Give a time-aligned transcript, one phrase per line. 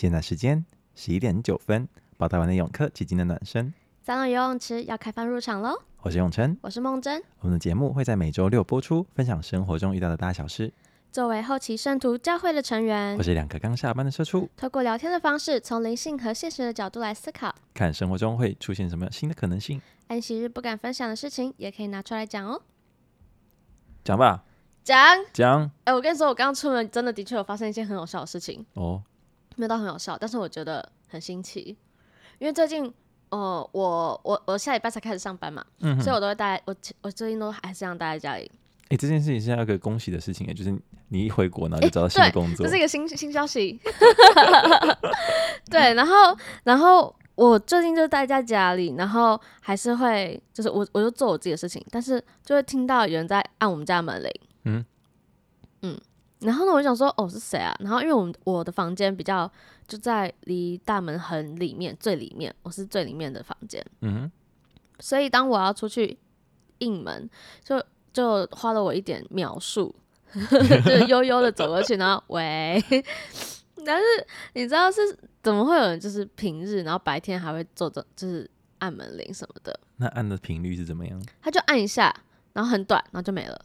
[0.00, 0.64] 现在时间
[0.94, 3.70] 十一点九分，报道完的泳客挤进的暖身。
[4.00, 5.78] 三楼游泳池要开放入场喽！
[6.00, 7.22] 我是永琛，我是梦真。
[7.40, 10.72] 我们的节目会在每周六播出，分享生活中遇到的大小事。
[11.12, 19.82] 作为后期圣徒教会的成员，我是两个刚下班的社畜，透过聊天的方式，从灵性和现实的角度来思考，看生活中会出现什么新的可能性。
[20.08, 22.62] 安息日不敢分享的事情，也可以拿出来讲哦。
[24.02, 24.44] 讲吧，
[24.82, 24.98] 讲
[25.34, 25.64] 讲。
[25.84, 29.02] 哎、欸，我跟你说，我刚刚出门，真的的确有发生一件很好笑的事情哦，
[29.60, 31.76] 没有到很好笑，但是我觉得很新奇，
[32.38, 32.86] 因为最近，
[33.28, 38.50] 哦、呃，我我我下礼拜才开始上班嘛，嗯，所以我都会待，我我最近都还是这样待在家里。
[38.84, 40.74] 哎、欸，这件事情是要一个恭喜的事情哎，就是
[41.08, 43.78] 你一回国，然后就找到新的工作，这是一个新新消息。
[45.70, 46.14] 对，然后
[46.64, 54.30] 然后我最近就待在家里，然后还是会就是我我就做我自己的事情，但是就会听到有人在按我们家门铃。
[54.64, 54.84] 嗯嗯，
[56.40, 57.74] 然后呢，我就想说哦是谁啊？
[57.80, 59.50] 然后因为我们我的房间比较
[59.86, 63.84] 就在离大门很里面最里面，我是最里面的房间。
[64.00, 64.30] 嗯，
[64.98, 66.18] 所以当我要出去
[66.78, 67.28] 应门
[67.62, 67.82] 就。
[68.12, 69.94] 就花了我一点描述，
[70.34, 72.76] 就是悠悠的走过去，然后喂，
[73.86, 74.04] 但是
[74.54, 79.78] 你知道是怎么会有人就是平日，然后白天还会做着就是按门铃什么的？
[79.98, 81.22] 那按的频率是怎么样？
[81.40, 82.12] 他就按一下，
[82.52, 83.64] 然后很短，然后就没了。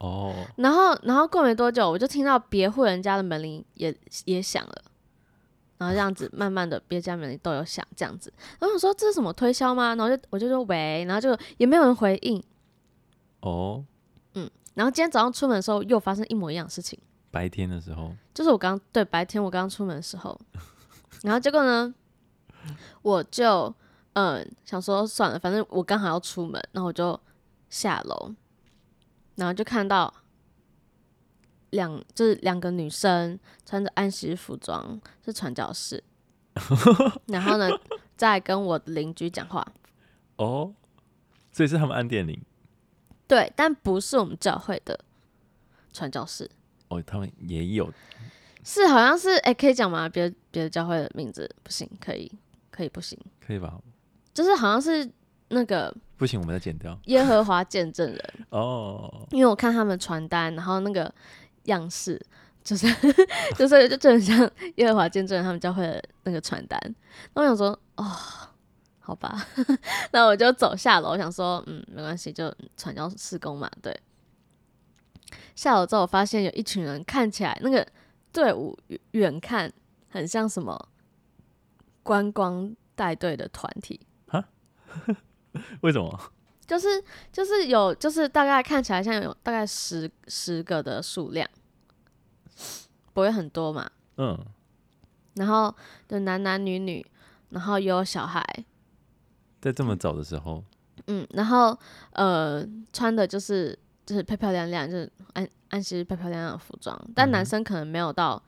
[0.00, 0.34] 哦。
[0.56, 4.82] 然后，然后过没多久，我就听到别户人家的门铃也也响了，
[5.78, 8.30] 然后这样子慢慢的别家门铃都有响，这样子。
[8.58, 9.94] 然后我说这是什么推销吗？
[9.94, 12.38] 然后就我就说喂，然后就也没有人回应。
[13.40, 13.84] 哦、oh.，
[14.34, 16.98] 嗯，然后今天早上出门的时候又发生一模一样的事情。
[17.30, 20.38] 白天的时候，就是我刚对白天我刚出门的时候，
[21.22, 21.94] 然后结果呢，
[23.00, 23.74] 我就
[24.12, 27.18] 嗯想说算了，反正我刚好要出门，然后我就
[27.70, 28.34] 下楼，
[29.40, 30.12] 然后就看到
[31.70, 36.04] 两就是两个女生穿着安息服装是传教士，
[37.26, 37.70] 然后呢
[38.18, 39.66] 在跟我的邻居讲话。
[40.36, 40.70] 哦、oh.，
[41.52, 42.38] 所以是他们按电铃。
[43.26, 45.00] 对，但不是我们教会的
[45.90, 46.50] 传教士
[46.88, 47.90] 哦，他们也有，
[48.62, 50.06] 是好像是哎，可以讲吗？
[50.06, 52.30] 别别的教会的名字不行，可以
[52.70, 53.80] 可以不行，可以吧？
[54.34, 55.10] 就是好像是
[55.50, 61.12] 那个不行，我们再剪掉耶和华见证人 哦，因为我看他们传单，然后那个
[61.64, 62.20] 样式
[62.64, 62.86] 就是
[63.56, 66.80] 就是就就很像耶和华见证人他们教会的那个传单，
[67.34, 68.16] 那我想说哦。
[69.02, 69.44] 好吧，
[70.12, 73.68] 那我就走下楼，想说，嗯，没关系，就传教施工嘛。
[73.82, 73.98] 对，
[75.56, 77.84] 下楼之后，我发现有一群人，看起来那个
[78.30, 78.78] 队伍
[79.12, 79.72] 远看
[80.10, 80.88] 很像什么
[82.04, 84.44] 观光带队的团体啊？
[85.82, 86.20] 为什么？
[86.66, 87.02] 就是
[87.32, 91.48] 就是有，就是大概看起来像有大概十十个的数量，
[93.12, 93.90] 不会很多嘛。
[94.16, 94.38] 嗯。
[95.34, 95.74] 然后
[96.08, 97.04] 就男男女女，
[97.50, 98.44] 然后有小孩。
[99.60, 100.64] 在这么早的时候，
[101.06, 101.76] 嗯，然后
[102.12, 108.42] 呃，穿的就是就是漂漂亮亮，就是安安息日漂漂亮亮的服装，但男生可能没有到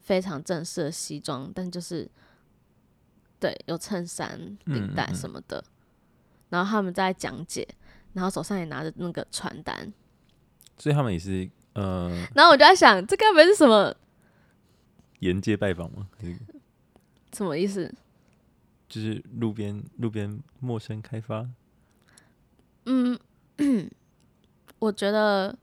[0.00, 2.08] 非常正式的西装，但就是
[3.38, 5.73] 对有衬衫、领带什么的，嗯嗯嗯，
[6.50, 7.66] 然后他们在讲解，
[8.12, 9.92] 然后手上也拿着那个传单，
[10.78, 13.94] 所以他们也是呃，然后我就在想，这该不会是什么
[15.18, 16.08] 沿街拜访吗？
[17.32, 17.92] 什么意思？
[18.88, 21.48] 就是路边路边陌生开发，
[22.84, 23.18] 嗯，
[24.78, 25.58] 我觉得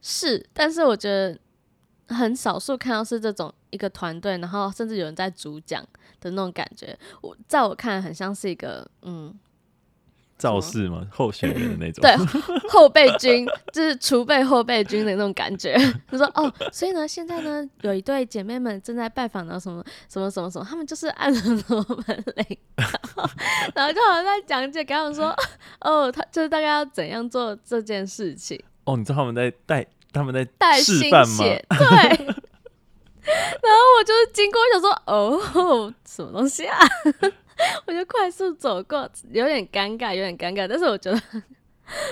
[0.00, 1.40] 是，但是我觉得
[2.14, 5.82] 很少数看到是这种一个团队，然后甚至有人在主讲
[6.20, 6.96] 的那种感觉。
[7.22, 9.36] 我在我看来很像是一个嗯。
[10.40, 11.06] 造势嘛？
[11.12, 12.00] 候选人的那种？
[12.02, 12.16] 对，
[12.70, 15.76] 后备军 就是储备后备军的那种感觉。
[16.10, 22.58] 他说：“哦，所以呢，现在呢，有一对姐妹们正在拜访呢，什么什么什么什么，他们就是按了什么门铃，
[23.74, 25.34] 然后就好像在讲解，给他们说，
[25.80, 28.58] 哦，他就是大概要怎样做这件事情。
[28.84, 31.44] 哦，你知道他们在带，他们在带示范吗？
[31.44, 32.26] 对。
[33.22, 36.78] 然后我就是经过，想说，哦，什么东西啊？”
[37.86, 41.20] 我就快速走过，有点尴尬，有点尴尬，但是我觉得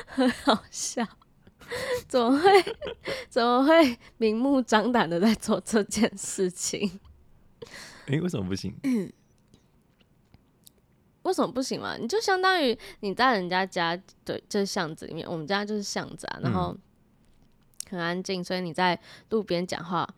[0.06, 1.06] 很好笑。
[2.06, 2.50] 怎么会？
[3.28, 6.98] 怎么会明目张胆的在做这件事情？
[8.06, 8.74] 哎、欸，为什么不行？
[11.22, 11.96] 为什么不行嘛？
[11.98, 16.74] 你就相当于你在人家家，对，就是巷子里面，我们家就是巷子啊，然后
[17.90, 18.98] 很安静，所以你在
[19.28, 20.08] 路边讲话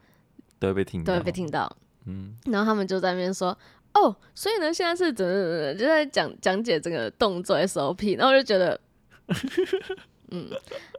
[0.60, 1.76] 都会被听到，都会被听到。
[2.06, 3.56] 嗯，然后他们就在那边说。
[3.92, 8.80] 哦，所以呢，现在是怎么怎么，就在讲讲解这个动作 SOP，然后我就觉得，
[10.30, 10.48] 嗯，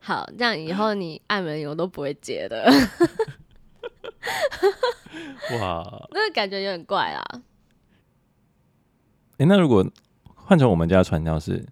[0.01, 2.69] 好，这样以后你按门铃我都不会接的。
[5.59, 7.23] 哇， 那个感觉有点怪啊。
[9.37, 9.89] 哎、欸，那如果
[10.35, 11.65] 换成我们家传教士，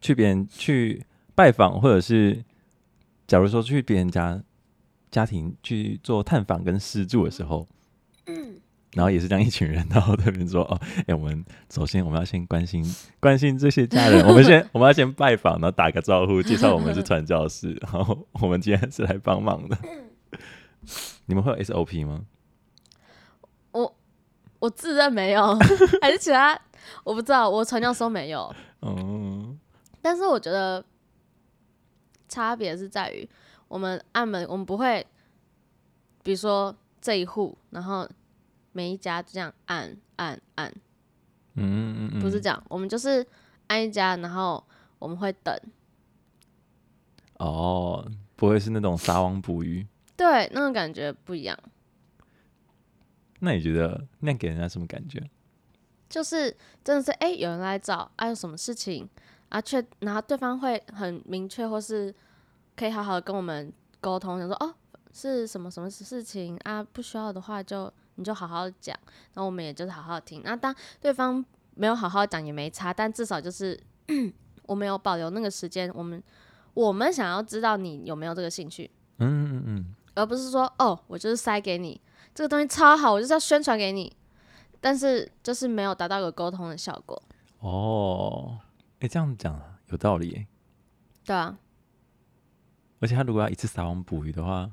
[0.00, 2.44] 去别人去拜访，或者是
[3.26, 4.42] 假如说去别人家
[5.10, 7.66] 家庭去做探访跟施助的时候，
[8.26, 8.60] 嗯。
[8.96, 12.82] 然后也是这样一群人，然后特别说哦，哎，我们首先我们要先关心
[13.20, 19.76] 关心这些家人，我们先 我们要先拜访，然后打个招呼，介绍我们是传教士， 然后我们今天是来帮忙的。
[21.26, 22.24] 你们会有 SOP 吗？
[23.72, 23.94] 我
[24.60, 25.54] 我自认没有，
[26.00, 26.58] 还是其他
[27.04, 28.50] 我不知道，我传教时候没有。
[28.80, 29.58] 嗯，
[30.00, 30.82] 但是我觉得
[32.30, 33.28] 差别是在于
[33.68, 35.06] 我们按门，我们不会，
[36.22, 38.08] 比如说这一户，然后。
[38.76, 40.70] 每一家就这样按按按，
[41.54, 43.26] 嗯嗯嗯，不是这样，我们就是
[43.68, 44.62] 按一家，然后
[44.98, 45.58] 我们会等。
[47.38, 48.06] 哦，
[48.36, 49.86] 不会是那种撒网捕鱼？
[50.14, 51.58] 对，那种感觉不一样。
[53.40, 55.26] 那你觉得那给人家什么感觉？
[56.10, 59.08] 就是真的是哎、欸，有人来找，啊，有什么事情
[59.48, 62.14] 啊，却然后对方会很明确，或是
[62.76, 64.74] 可以好好的跟我们沟通，想说哦，
[65.14, 67.90] 是什么什么事情啊，不需要的话就。
[68.16, 68.94] 你就好好讲，
[69.34, 70.42] 然后我们也就是好好听。
[70.44, 71.42] 那当对方
[71.74, 73.78] 没有好好讲也没差，但至少就是
[74.64, 75.90] 我们有保留那个时间。
[75.94, 76.22] 我们
[76.74, 82.00] 我们想要知道你有没有这个兴趣，嗯嗯嗯，而不是说哦，我就是塞给你
[82.34, 84.14] 这个东西超好，我就是要宣传给你，
[84.80, 87.22] 但是就是没有达到一个沟通的效果。
[87.60, 88.58] 哦，
[89.00, 90.46] 哎，这样讲有道理。
[91.24, 91.58] 对啊，
[93.00, 94.72] 而且他如果要一次撒网捕鱼的话。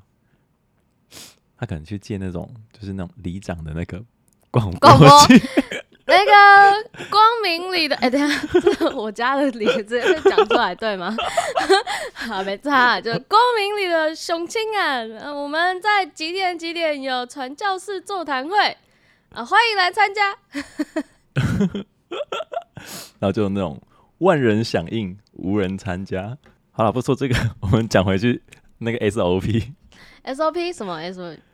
[1.58, 4.02] 他可能去借那种，就是那种里长的那个
[4.50, 5.08] 广广播，
[6.06, 11.16] 那个光明里的，哎、欸，等下， 我家的里直接会讲出来，对吗？
[12.12, 12.70] 好，没错，
[13.00, 15.02] 就光明里的乡亲啊，
[15.32, 18.76] 我们在几点几点有传教士座谈会
[19.30, 20.36] 啊，欢迎来参加。
[23.18, 23.80] 然后就那种
[24.18, 26.36] 万人响应，无人参加。
[26.70, 28.42] 好了，不说这个，我们讲回去
[28.78, 29.72] 那个 SOP。
[30.24, 30.98] SOP 什么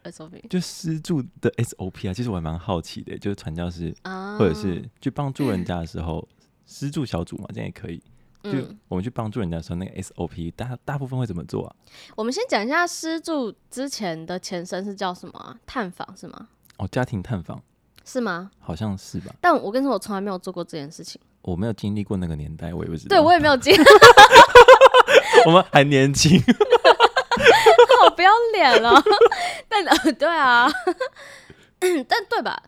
[0.05, 0.49] SOP？
[0.49, 3.95] 就施助的 SOP 啊，其实我还蛮好奇的，就是传教士
[4.39, 6.27] 或者是去帮助人家的时候，
[6.67, 8.03] 施助小组嘛，这样也可以。
[8.43, 8.51] 就
[8.89, 11.77] 我们去帮助人家的时候，那个 SOP 大大部分会怎么做啊？
[12.17, 15.55] 我们先讲一下施助之前的前身是叫什么啊？
[15.67, 16.49] 探访是吗？
[16.79, 17.63] 哦，家庭探访
[18.05, 18.51] 是吗？
[18.59, 19.35] 好像是吧。
[19.43, 21.21] 但我跟你说，我从来没有做过这件事情。
[21.43, 23.17] 我没有经历过那个年代，我也不知道。
[23.17, 23.85] 对，我也没有经历。
[25.45, 26.41] 我们还年轻。
[28.03, 29.03] 好不要脸了，
[29.69, 30.71] 但呃，对啊，
[32.09, 32.63] 但对吧？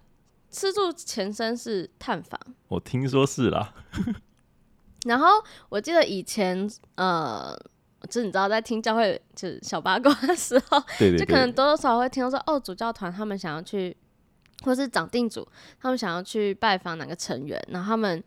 [0.51, 2.39] 吃住前身是探访，
[2.69, 3.73] 我听说是啦。
[5.07, 5.29] 然后
[5.71, 7.59] 我记得以前，呃，
[8.07, 13.97] 就是你知道，在听教会就是小八卦的时候，对对对，就可能多多少少会听到说，哦，主教团他们想要去，
[14.63, 15.49] 或是长定组
[15.81, 18.23] 他们想要去拜访哪个成员，然后他们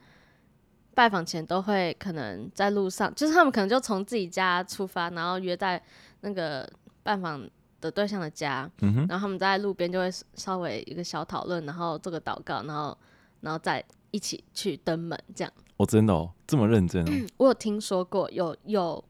[0.96, 5.80] 拜访前都会可能在路上，就是他们可能就从自己家出发，然后约在。
[6.22, 6.68] 那个
[7.04, 7.48] 拜访
[7.82, 12.98] 的对象的家，然后他们在路边就会稍微一个小讨论，然后做个祷告，然后
[13.42, 15.54] 然后再一起去登门，这样。
[15.78, 17.10] 哦，真的哦，这么认真哦。
[17.12, 19.04] 嗯、 我有听说过，有有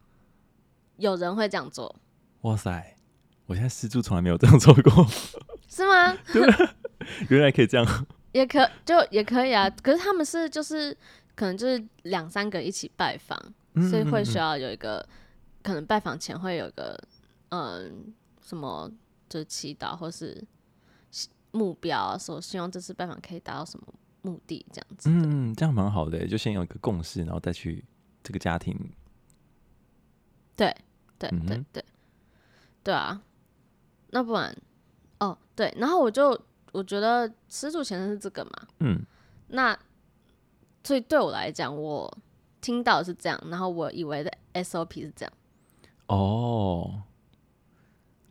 [0.98, 1.96] 有人会这样做。
[2.42, 2.96] 哇塞，
[3.46, 5.08] 我现在施助从来没有这样做过，
[5.70, 6.18] 是吗？
[6.34, 6.42] 对，
[7.30, 9.70] 原来可以这样，也可就也可以啊。
[9.70, 10.96] 可是他们是就是
[11.36, 13.40] 可能就是两三个一起拜访，
[13.76, 15.08] 嗯嗯嗯，所以会需要有一个。
[15.66, 16.96] 可能拜访前会有个，
[17.50, 18.88] 嗯，什么
[19.28, 20.46] 就是祈祷或是
[21.50, 23.88] 目标啊，说希望这次拜访可以达到什么
[24.22, 25.10] 目的，这样子。
[25.10, 27.84] 嗯，这样蛮好的，就先有一个共识，然后再去
[28.22, 28.78] 这个家庭。
[30.56, 30.72] 对
[31.18, 31.86] 对对对对，
[32.84, 33.20] 对啊，
[34.12, 34.56] 那不然，
[35.18, 36.40] 哦对，然后我就
[36.74, 39.04] 我觉得施助前身是这个嘛，嗯，
[39.48, 39.76] 那
[40.84, 42.16] 所以对我来讲，我
[42.62, 45.34] 听到是这样，然后我以为的 SOP 是这样。
[46.08, 47.02] 哦，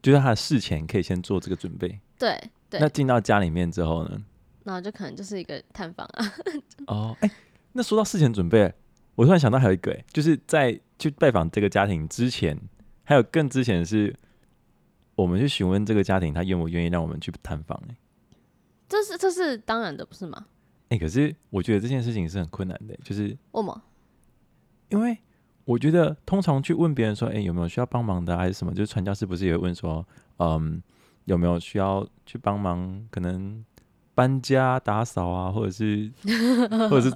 [0.02, 2.00] 就是他的事前可以先做这个准备。
[2.18, 2.40] 对
[2.70, 2.78] 对。
[2.78, 4.24] 那进到家里面之后呢？
[4.62, 6.24] 那就可能就是一个探访啊。
[6.86, 7.34] 哦，哎、欸，
[7.72, 8.72] 那说到事前准备，
[9.14, 12.58] 我突然想到还有一个、欸，哎，就是在去拜访这个家庭之前，
[13.02, 14.14] 还有更之前的是，
[15.16, 17.90] 我们去询问这个家庭，他愿不愿意让我们去探访、欸？
[17.90, 17.96] 哎，
[18.88, 20.46] 这是这是当然的，不是吗？
[20.90, 23.82] 哎、欸，可是我觉得这件事情是很困难的、欸，就是为什么？
[24.90, 25.18] 因为。
[25.64, 28.74] 我觉得通常去问别人说，哎、欸，有没有需要帮忙的，还是什么？
[28.74, 30.06] 就是传教士不是也会问说，
[30.38, 30.82] 嗯，
[31.24, 33.02] 有没有需要去帮忙？
[33.10, 33.64] 可能
[34.14, 36.10] 搬家、打扫啊，或者是，
[36.90, 37.14] 或者是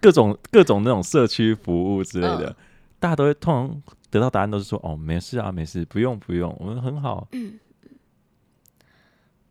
[0.00, 2.56] 各种各种那种社区服务之类的，嗯、
[2.98, 7.28] 大家都会通常得到答案都是说，哦，没事啊，没事，不用不用，我们很好。
[7.32, 7.58] 嗯，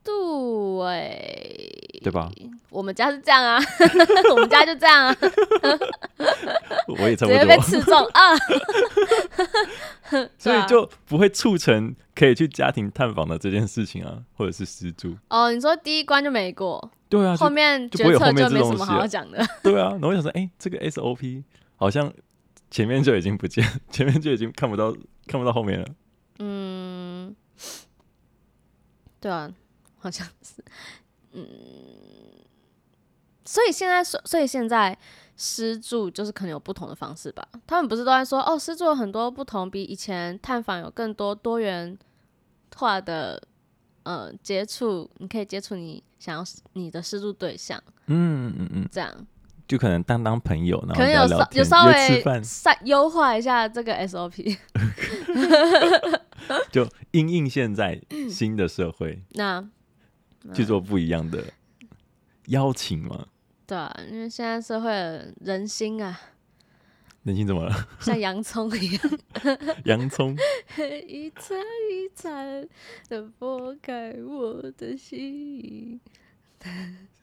[0.03, 2.31] 度哎、欸，对吧？
[2.69, 3.59] 我们家是这样啊，
[4.31, 5.17] 我们家就这样啊，
[6.87, 8.35] 我也差不多，直接被刺中 啊，
[10.37, 15.15] 所以就不会促成可以去家庭探访的这件事情啊，或者是施助。
[15.29, 19.43] 哦，你说第一关就没过，对啊，后面决策就没什么好讲的。
[19.63, 21.43] 对啊，然后我想说，哎、欸，这个 SOP
[21.75, 22.13] 好像
[22.69, 24.91] 前面就已经不见，前面就已经看不到，
[25.25, 25.87] 看不到后面了。
[26.39, 27.35] 嗯，
[29.19, 29.49] 对啊，
[29.97, 30.63] 好像是，
[31.37, 31.47] 嗯。
[33.45, 34.97] 所以现在，所所以现在
[35.37, 37.47] 施助就是可能有不同的方式吧。
[37.65, 41.97] 他们不是都在说哦，施助有很多不同，比以前探访有更多多元
[42.75, 43.41] 化的
[44.03, 47.81] 呃接触，你可以接触你想要你的施助对象。
[48.07, 49.09] 嗯嗯嗯，这样
[49.65, 52.23] 就可能当当朋友，然后可能有稍有稍微
[52.83, 54.57] 优化一下这个 SOP，
[56.71, 59.65] 就应应现在新的社会，那
[60.53, 61.43] 去做不一样的
[62.47, 63.27] 邀请嘛。
[63.65, 64.89] 对啊，因为现在社会
[65.41, 66.17] 人心啊，
[67.23, 67.87] 人心怎么了？
[67.99, 69.19] 像洋葱一样，
[69.85, 70.35] 洋葱
[71.07, 71.57] 一层
[71.91, 72.69] 一层
[73.09, 75.99] 的剥开我的心，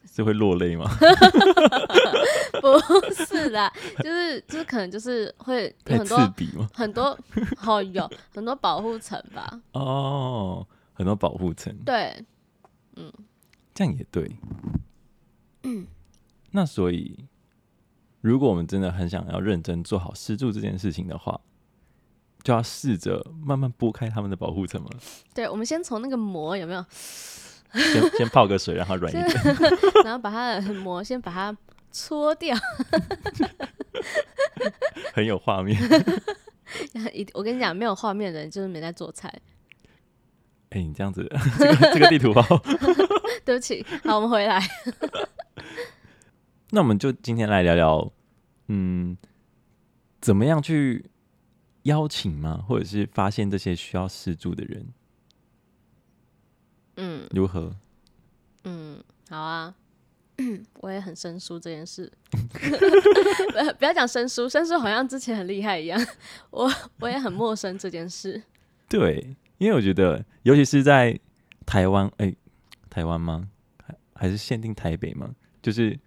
[0.06, 0.84] 是会落泪吗？
[2.60, 6.34] 不是啦，就是就是可能就是会有很多
[6.74, 7.18] 很多
[7.56, 9.60] 好有很多保护层吧。
[9.72, 11.74] 哦，很多保护层。
[11.86, 12.14] 对，
[12.96, 13.12] 嗯，
[13.74, 14.36] 这样也对。
[15.62, 15.86] 嗯。
[16.50, 17.26] 那所以，
[18.20, 21.40] 如果我们真的很想要认真做好施助这件事情的话，
[22.42, 24.90] 就要试着慢慢拨开他们的保护层了。
[25.34, 26.84] 对，我们先从那个膜有没有？
[27.72, 29.28] 先先泡个水，让它软一点，
[30.04, 31.56] 然后把它的膜先把它
[31.90, 32.56] 搓掉，
[35.12, 35.76] 很有画面。
[37.32, 39.32] 我跟你讲，没有画面的人就是没在做菜。
[40.74, 41.24] 哎、欸，你这样子，
[41.56, 42.42] 这个这个地图包，
[43.46, 43.84] 对不起。
[44.02, 44.60] 好，我们回来。
[46.70, 48.12] 那我们就今天来聊聊，
[48.66, 49.16] 嗯，
[50.20, 51.08] 怎么样去
[51.84, 52.64] 邀请吗？
[52.68, 54.88] 或者是发现这些需要施助的人？
[56.96, 57.76] 嗯，如何？
[58.64, 59.00] 嗯，
[59.30, 59.72] 好啊，
[60.82, 62.10] 我也很生疏这件事。
[62.32, 66.04] 不不要讲生疏，生疏好像之前很厉害一样。
[66.50, 68.42] 我我也很陌生这件事。
[68.88, 71.18] 对，因为我觉得，尤其是在
[71.64, 72.36] 台湾，哎、欸，
[72.88, 73.48] 台湾吗？
[73.82, 75.34] 还还是限定台北吗？
[75.62, 75.98] 就是。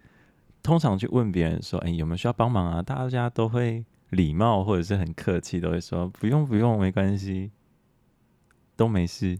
[0.60, 7.50] 通常去问别人说：“哎、欸，有没有需要帮忙啊？”大家都会礼貌或者是很客气，都会说：“不用，不用，没关系，
[8.76, 9.38] 都没事。”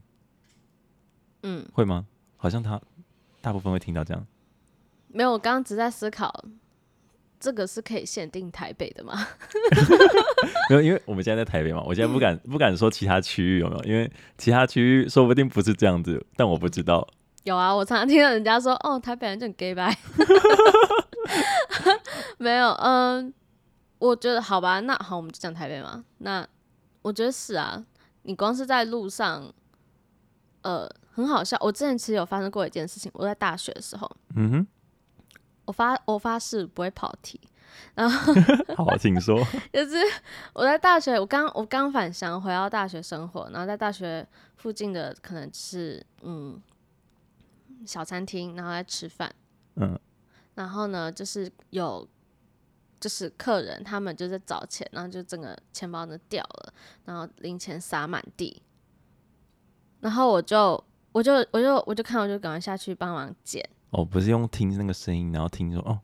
[1.43, 2.07] 嗯，会吗？
[2.37, 2.81] 好像他
[3.43, 4.27] 大部分会听到这样。
[5.09, 6.33] 没有，我刚刚只在思考，
[7.41, 9.27] 这个是可以限定台北的吗？
[10.71, 17.07] 没有，因为我们现在在台北嘛，我现在不敢不敢说其他区域有没有，因为其他区域说不定不是这样子，但我不知道。
[17.45, 19.97] 有啊，我常常听到人家说：“哦，台北人就很 gay 掰。
[22.37, 23.33] ”没有，嗯，
[23.99, 26.05] 我觉得好吧，那好，我们就讲台北嘛。
[26.19, 26.47] 那
[27.01, 27.83] 我觉得是啊，
[28.23, 29.51] 你光是在路上，
[30.63, 31.57] 呃，很好笑。
[31.61, 34.67] 我之前其实有发生过一件事情，我在大学的时候，嗯哼，
[35.69, 37.39] 我发我发誓不会跑题，
[37.95, 38.33] 然后
[38.75, 39.39] 好，请说，
[39.71, 39.97] 就是
[40.55, 46.59] 我在大学，我刚我刚返乡回到大学生活，然后在大学附近的可能是嗯
[47.85, 49.31] 小餐厅，然后在吃饭，
[49.77, 50.01] 嗯。
[50.55, 52.09] 然后呢，就是有，
[52.99, 56.73] 就是客人他们就在找钱，然后就整个钱包呢掉了，
[57.05, 58.63] 然后零钱洒满地，
[60.01, 60.83] 然后我就
[61.13, 63.69] 我就我就我就看，我就赶快下去帮忙捡。
[63.91, 66.01] 哦，不是用听那个声音，然后听说哦，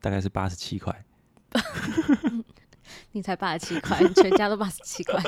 [0.00, 1.04] 大概是八十七块。
[3.12, 5.20] 你才八十七块，你全家都八十七块。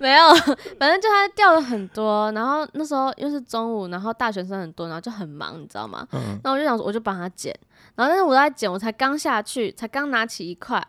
[0.00, 0.34] 没有，
[0.78, 6.06] 反正就他掉了很多，然后那时候又是中午，然后大学生很多，然后就很忙，你知道吗？
[6.12, 6.38] 嗯。
[6.44, 7.56] 那我就想说，我就帮他捡，
[7.94, 10.84] 然后但是我在捡，我才刚下去，才刚拿起一块，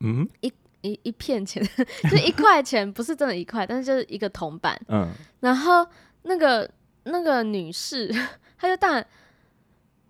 [0.00, 1.62] 嗯，一一一片钱，
[2.10, 5.08] 就一块钱，不是真的一块，但是就是一个铜板，嗯。
[5.40, 5.86] 然后
[6.22, 6.68] 那个
[7.10, 8.08] 那个女士，
[8.58, 9.06] 她就大喊。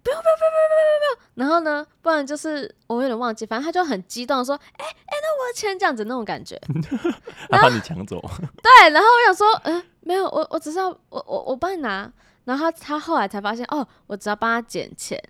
[0.00, 1.26] 不要不要不要不要不要不要！
[1.34, 6.58] 然后呢，不然就是我有点忘记，反正她就很激动说：“哎、欸、哎、欸，那我的钱这样子那种感觉。
[7.50, 8.18] ”他把你抢走。
[8.62, 12.10] 对，然后我想说，嗯、呃，没有，我我只是要我我我帮你拿。
[12.44, 15.22] 然后他他后来才发现，哦，我只要帮他捡钱。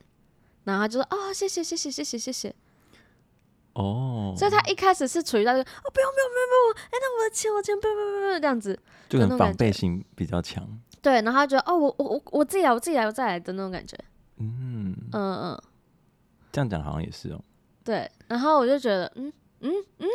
[0.62, 2.54] 然后他就说：“哦，谢谢谢谢谢谢谢谢。”
[3.74, 10.78] 哦，所以他一开始是处于那个哦，不用不用不用不用，哎、欸，那我的钱我的钱不用不用不用这样子，就很防备心比较强。
[11.02, 13.96] 对，然后他觉得哦，我我我我自己来我自己来我再来的那种感觉。
[14.38, 15.62] 嗯嗯嗯，
[16.52, 17.40] 这样讲好像也是哦。
[17.84, 20.08] 对，然后我就觉得，嗯嗯嗯，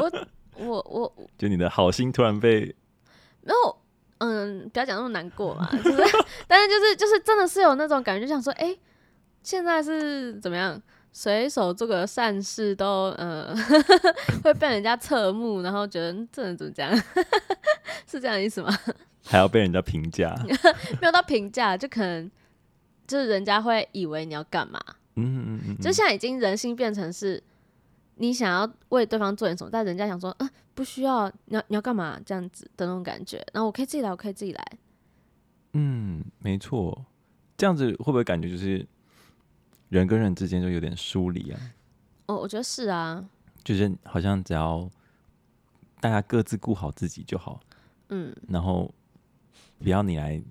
[0.00, 0.12] 我
[0.56, 2.74] 我 我，就你的好心突然被
[3.42, 3.76] 没有，
[4.18, 5.96] 嗯，不要讲那么难过嘛，就是，
[6.48, 8.80] 但是就是就是真的是有那种感觉，就想说，哎、欸，
[9.42, 10.80] 现在是怎么样？
[11.12, 13.56] 随手做个善事都，呃，
[14.44, 16.94] 会被人家侧目，然后觉得这人怎么这样？
[18.06, 18.68] 是这样的意思吗？
[19.26, 20.34] 还要被人家评价？
[21.00, 22.30] 没有到评价，就可能
[23.06, 24.80] 就是人家会以为你要干嘛？
[25.16, 27.42] 嗯嗯嗯，就现在已经人心变成是，
[28.16, 32.20] 你想要为对方做点什么，但人家想说，嗯、呃，不需要，你要你要干嘛？
[32.24, 34.64] 这样子的那种感觉，然后我可以自己来，我可以自己来。
[35.72, 37.04] 嗯，没错，
[37.56, 38.86] 这样子会不会感觉就是？
[39.88, 41.60] 人跟人之间就有点疏离啊。
[42.26, 43.24] 哦，我觉得是啊，
[43.62, 44.90] 就是好像只要
[46.00, 47.60] 大家各自顾好自己就好，
[48.08, 48.92] 嗯，然后
[49.82, 50.42] 不要你来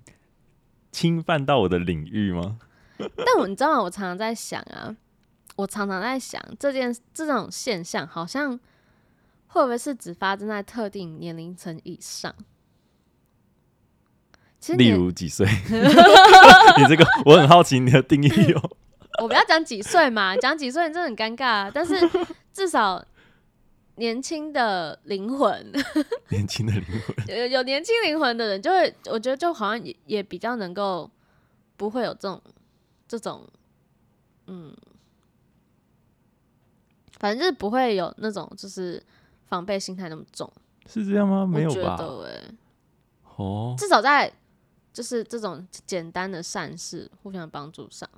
[0.92, 2.58] 侵犯到我的领域吗？
[2.98, 3.82] 但我你知道吗？
[3.82, 4.96] 我常常在想啊，
[5.56, 8.58] 我常常在想这件这种现象，好像
[9.48, 12.34] 会不会是只发生在特定年龄层以上？
[14.58, 15.46] 其实例如几岁？
[16.78, 18.76] 你这个我很好奇你的定义哟、喔。
[19.22, 21.70] 我不要讲几岁嘛，讲几岁真的很尴尬啊。
[21.72, 21.94] 但是
[22.52, 23.04] 至少
[23.96, 25.72] 年轻的灵魂，
[26.30, 31.10] 年轻的灵魂，有有年轻灵魂的人，就会我觉得就好像也也比较能够
[31.76, 32.40] 不会有这种
[33.08, 33.48] 这种，
[34.46, 34.74] 嗯，
[37.18, 39.02] 反正就是不会有那种就是
[39.46, 40.50] 防备心态那么重，
[40.86, 41.46] 是这样吗？
[41.46, 41.74] 没有吧？
[41.74, 42.54] 我觉得欸，
[43.36, 44.30] 哦，至少在
[44.92, 48.08] 就是这种简单的善事互相帮助上。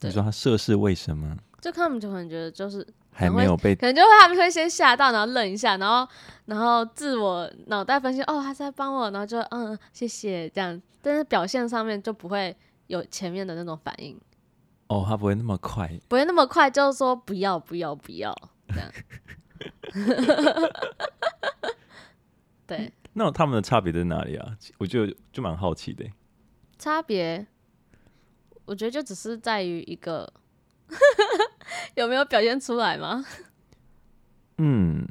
[0.00, 1.36] 你说他涉世未深吗？
[1.60, 2.86] 就他们就可能觉得就是
[3.20, 6.08] 还没有被，可能就会他们会先吓到，然后愣一下，然后
[6.46, 14.18] 然后自我脑袋分析，哦，他在帮我，然后就嗯谢谢这样，但是表现上面就不会有前面的那种反应。
[14.86, 18.34] 哦，他不会那么快，不会那么快，就是说不要不要不要
[18.68, 18.90] 这样。
[22.66, 24.56] 对，那他们的差别在哪里啊？
[24.78, 26.04] 我就就蛮好奇的。
[26.78, 27.46] 差别。
[28.66, 30.32] 我觉得就只是在于一个
[31.94, 33.24] 有没有表现出来吗？
[34.58, 35.08] 嗯，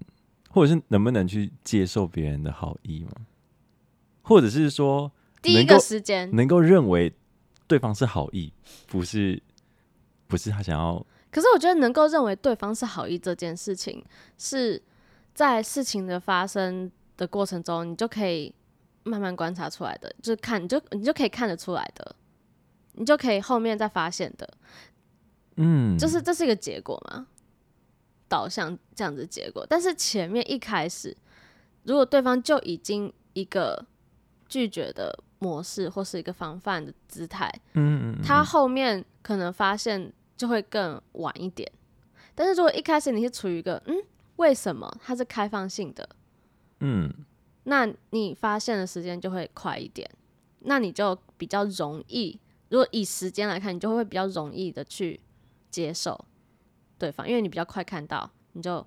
[0.50, 3.12] 或者是能不能去接受别人的好意吗？
[4.22, 5.12] 或者是说，
[5.42, 7.14] 第一个时间能够认为
[7.68, 8.54] 对方是好意，
[8.88, 9.42] 不是
[10.28, 11.06] 不是他想要。
[11.32, 14.04] 可是我觉得能够认为对方是好意这件事情，
[14.38, 14.82] 是
[15.34, 18.54] 在事情的发生的过程中，你就可以
[19.04, 22.16] 慢慢观察出来的，就是看你就你就可以看得出来的。
[22.94, 24.50] 你就可以后面再发现的，
[25.62, 27.28] 嗯，就是这是一个结果嘛，
[28.30, 29.66] 导向这样子结果。
[29.70, 31.16] 但是前面一开始，
[31.84, 33.86] 如果对方就已经一个
[34.48, 41.70] 拒绝的模式或是一个防范的姿态，嗯，嗯，嗯，他后面可能发现就会更晚一点。
[42.34, 43.96] 但是如果一开始你是处于一个嗯，
[44.38, 46.08] 为什么它是开放性的，
[46.80, 47.14] 嗯，
[47.64, 50.10] 那你发现的时间就会快一点，
[50.60, 52.40] 那你就比较容易。
[52.70, 55.20] 如果以时间来看，你就会比较容易的去
[55.70, 56.26] 接受
[56.98, 58.86] 对方，因为你比较快看到，你就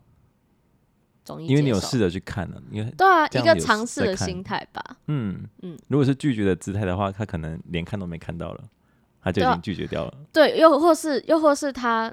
[1.26, 1.46] 容易。
[1.46, 4.98] 因为你有试着去看了，因为对啊，一个尝试的心态吧。
[5.06, 8.64] 嗯嗯，如果是拒绝的姿态的话，他可能连看都没看到了，
[9.20, 10.14] 他就已经拒绝掉了。
[10.32, 12.12] 对，对，又或是又或是他，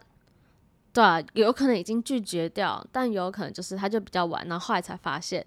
[0.94, 5.46] 对啊，有可能已经拒绝掉，但有可能就是他就比较晚，然后后来才发现，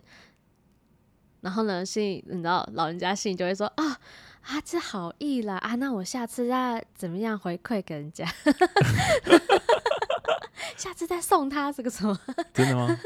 [1.41, 3.99] 然后呢，心里你知道，老人家心里就会说啊。
[4.43, 5.75] 啊，这好意啦啊！
[5.77, 8.27] 那我下次再怎么样回馈给人家？
[10.77, 12.19] 下次再送他这个什么？
[12.53, 12.99] 真的吗？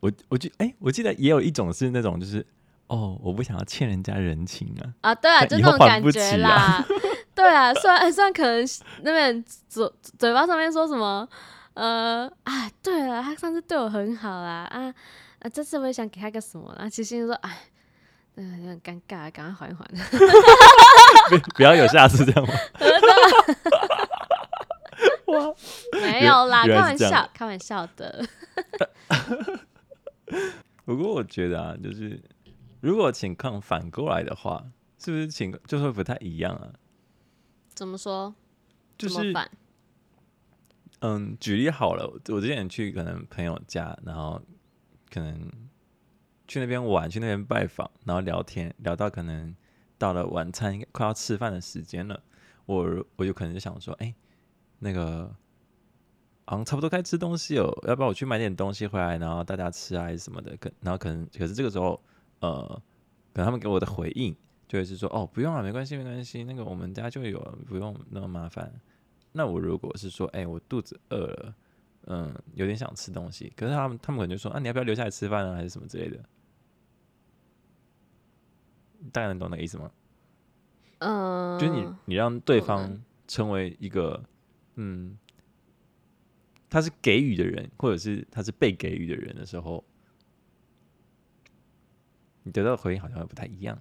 [0.00, 2.44] 我我记哎、欸，我记得也有一种是那种就是
[2.88, 6.84] 哦，我不想要欠人家人情啊啊，对啊，就那种感觉啦。
[7.34, 8.66] 对啊，虽然虽然可能
[9.02, 11.26] 那边嘴嘴巴上面说什么
[11.74, 14.92] 呃啊，对了，他上次对我很好啦啊
[15.38, 17.56] 啊，这次我也想给他个什么啦，其实心说哎。
[18.40, 19.84] 嗯，有点尴尬，赶快缓一缓。
[21.28, 22.54] 不不要有下次这样吗？
[25.26, 25.52] 哇，
[26.00, 28.24] 没有啦，开玩笑，开玩笑的。
[30.84, 32.22] 不过我觉得啊，就是
[32.80, 34.64] 如果情况反过来的话，
[35.00, 36.70] 是不是情况就会不太一样啊？
[37.74, 38.32] 怎么说？
[38.96, 39.34] 就是
[41.00, 44.40] 嗯，举例好了，我之前去可能朋友家，然后
[45.10, 45.50] 可能。
[46.48, 49.54] 去那边玩，去那边拜访，然后聊天，聊到可能
[49.98, 52.20] 到了晚餐快要吃饭的时间了，
[52.64, 54.14] 我我有可能就想说，哎、
[54.78, 55.32] 那个
[56.46, 60.56] 好像差不多该吃东西哦，要不要我去买点东西回来，然后大家吃啊，还是什么的？
[60.56, 62.02] 可然后可能可是这个时候，
[62.40, 62.66] 呃，
[63.34, 64.34] 可能他们给我的回应
[64.66, 68.72] 就会是说，哦，不用了，没关系，没关系，那个我们家就有，不用那么麻烦。
[69.32, 71.54] 那我如果是说，哎、我肚子饿了，
[72.06, 76.18] 嗯，有点想吃东西，可是他们他们可能就说，啊，你要不要留下来吃饭啊，还是什么之类的？
[79.12, 79.90] 大概能懂那个意思吗？
[80.98, 84.24] 嗯、呃，就是你你让对方成为一个
[84.74, 85.16] 嗯，
[86.68, 89.84] 他是给予的人，或者是他是被给予的人的时候，
[92.42, 93.80] 你得到的回应好像会不太一样。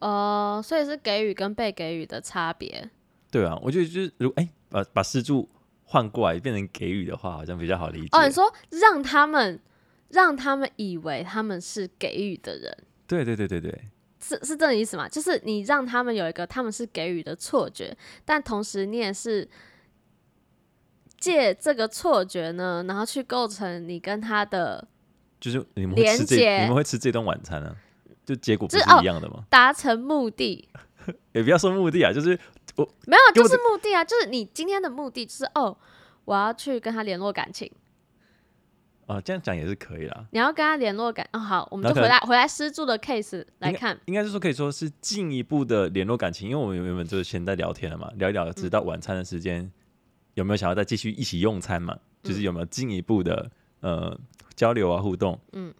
[0.00, 2.90] 哦、呃，所以是给予跟被给予的差别。
[3.30, 5.48] 对啊，我觉得就是如果哎、欸，把把施助
[5.84, 8.08] 换过来变成给予的话，好像比较好理解。
[8.12, 9.60] 哦，你说让他们
[10.08, 12.84] 让他们以为他们是给予的人。
[13.22, 13.80] 对对对对对，
[14.20, 15.08] 是是这个意思吗？
[15.08, 19.48] 就是你让他们有一个他们是给予的错觉，但同时你也是
[21.18, 24.86] 借这个错觉呢，然后去构成你跟他的
[25.38, 27.76] 就是你们会吃这你们会吃这顿晚餐呢、啊？
[28.24, 29.34] 就结果不是一样的吗？
[29.38, 30.66] 哦、达成目的，
[31.32, 32.38] 也不要说目的啊，就是
[32.76, 35.76] 我没有，就是目的啊，就是你今天的目的就是哦，
[36.24, 37.70] 我要去跟他联络感情。
[39.06, 40.26] 哦，这样讲也是可以啦。
[40.30, 49.72] 你要跟他联络感哦，好，我们就回来回来施助的 case 来看，应该是说可以说是进一步的联络感情，因为我们原本就是先在聊天了嘛，聊一聊，直到晚餐的时间，嗯、
[50.34, 51.98] 有没有想要再继续一起用餐嘛？
[52.22, 54.18] 就是有没有进一步的呃
[54.54, 55.38] 交流啊互动？
[55.52, 55.72] 嗯，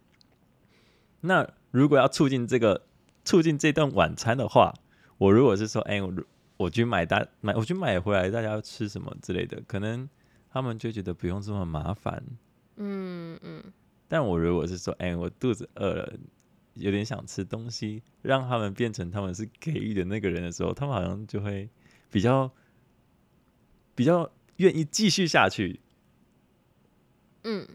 [1.21, 1.47] 那。
[1.71, 2.83] 如果要促进这个
[3.25, 4.73] 促进这顿晚餐的话，
[5.17, 6.13] 我如果是说，哎、欸，我
[6.55, 10.07] 我去买大买我去买回来，大家要吃什么之类的，可能
[10.49, 12.23] 他们就觉得不用这么麻烦。
[12.77, 13.63] 嗯嗯。
[14.07, 16.13] 但我如果是说，哎、欸，我肚子饿了，
[16.73, 21.69] 有点想吃东西，让他们变成他们是给予的那个人的时候，他们好像就会
[22.09, 22.51] 比较
[23.95, 25.79] 比较愿意继续下去。
[27.43, 27.67] 嗯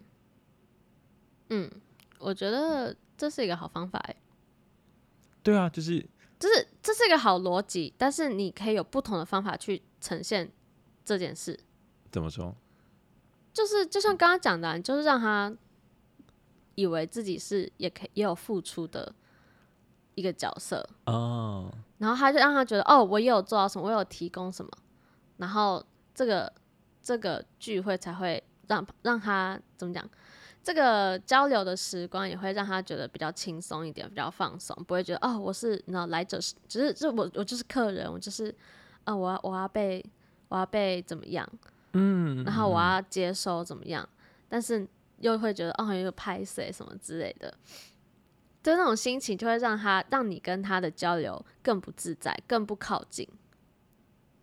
[1.48, 1.70] 嗯，
[2.18, 2.96] 我觉得。
[3.20, 4.16] 这是一个好方法哎，
[5.42, 6.00] 对啊，就是，
[6.38, 10.50] 就是这是一个好逻辑，但是你可以有不同的方法去呈现
[11.04, 11.60] 这件事。
[12.10, 12.56] 怎么说？
[13.60, 15.54] 就是就像刚刚讲的，就是让他
[16.76, 19.14] 以为自己是也可以也有付出的
[20.14, 20.88] 一个角色。
[21.04, 24.70] 哦，然后他就让他觉得哦，我也有做到什么，我有提供什么，
[25.36, 26.50] 然后这个
[27.02, 30.08] 这个聚会才会让让他怎么讲？
[30.62, 38.54] 这个交流的时光也会让他觉得比较轻松一点，比较放松，不会觉得哦，我是你知道来者是，只是这我我就是客人，我就是，
[39.04, 40.02] 呃，我要我要被
[40.48, 41.46] 我要被怎么样，
[41.92, 44.08] 嗯，然后我要接收怎么样，
[44.48, 44.86] 但是
[45.18, 47.52] 又会觉得哦，有个拍谢什么之类的，
[48.62, 53.28] 就那种心情就会让他让你跟他的交流更不自在，更不靠近。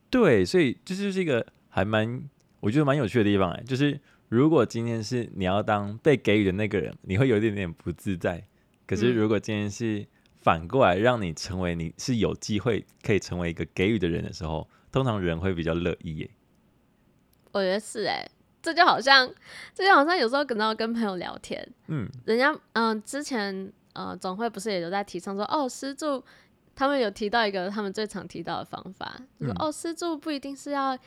[0.09, 2.27] 对，所以这就是一个还蛮
[2.59, 3.99] 我觉得蛮有趣的地方哎，就是。
[4.29, 8.45] 如果今天是你要当被给予的那个人，你会有一点点不自在。
[8.85, 10.05] 可是如果今天是
[10.41, 16.29] 反过来让你成为你是有机会可以成为一个给予的人的时候，通常人会比较乐意耶。
[17.57, 18.27] 我觉得是哎，
[18.61, 19.29] 这就好像，
[19.73, 26.23] 这就好像有时候可能要跟朋友聊天，嗯，人家嗯、呃、之前呃总会不是也有在提倡说哦施助，
[26.75, 30.97] 他们有提到一个他们最常提到的方法，就是、说哦施助不一定是要。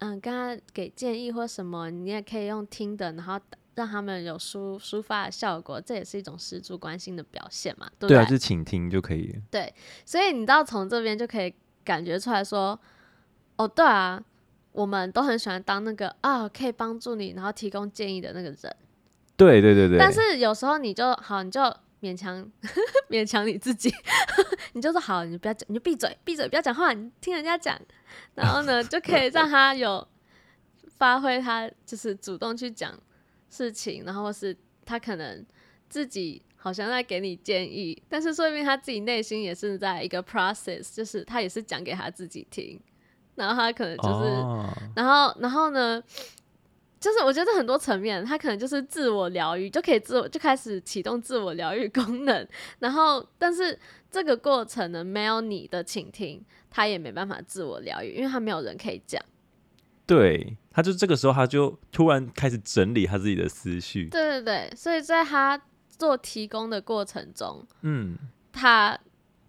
[0.00, 3.36] 嗯，跟他给建议或什么，你也可以用听的，然后
[3.74, 8.16] 让他们有抒抒发的效果，这也是一种施助关心的表现嘛，对不对？
[8.16, 9.34] 对啊，就是倾听就可以。
[9.50, 9.74] 对，
[10.06, 11.52] 所以你知道从这边就可以
[11.84, 12.78] 感觉出来说，
[13.56, 14.22] 哦，对啊，
[14.78, 18.76] 我们都很喜欢当那个啊，可以帮助你，然后提供建议的那个人。
[19.36, 19.98] 对对对对。
[19.98, 21.60] 但是有时候你就好，你就。
[22.00, 22.48] 勉强
[23.10, 23.92] 勉强你自己，
[24.72, 27.76] 你就说好，你不要讲，你就闭嘴，闭嘴，不要讲话，你听人家讲，
[28.36, 30.06] 然后呢，就可以让他有
[30.96, 32.96] 发挥他就是主动去讲
[33.50, 35.44] 事情，然后或是他可能
[35.88, 42.80] 自己好像在给你建议，但是说明他自己内心也是在一个 process，就是他也是讲给他自己听，
[43.38, 46.02] 然后他可能就是，哦、然后然后呢？
[47.00, 52.44] 就是我觉得很多层面，他可能就是自我疗愈，就可以自我就开始启动自我疗愈功能。
[52.80, 53.78] 然后，但是
[54.10, 59.22] 这个过程呢，没有你的倾听，他也没办法自我疗愈，因为他没有人可以讲。
[60.06, 64.06] 对，他就这个时候，他就突然开始整理他自己的思绪。
[64.06, 68.18] 对对对，所以在他做提供的过程中，嗯，
[68.50, 68.98] 他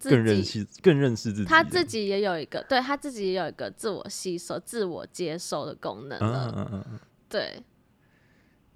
[0.08, 6.54] 更认识更认识自己，他自己也有一个，对他自己也有一个自我吸收、自我接受的功能了。
[6.56, 7.00] 嗯嗯嗯。
[7.28, 7.62] 对，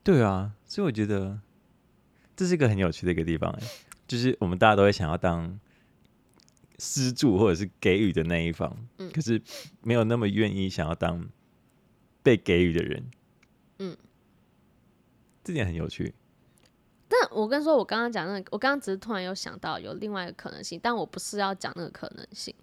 [0.02, 1.40] 对啊，所以我觉得
[2.36, 3.66] 这是一个很有趣的一个地方，哎，
[4.06, 5.58] 就是我们大家都会想要当
[6.78, 9.40] 施助或者是给予的那一方，嗯，可是
[9.82, 11.26] 没有那么愿意想要当
[12.22, 13.10] 被给予的人，
[13.78, 13.96] 嗯，
[15.42, 16.14] 这点很有趣。
[17.20, 22.54] 但我跟你说，我刚刚讲那个，我刚刚只是突然有想到有另外一个可能性，但我不是要讲那个可能性。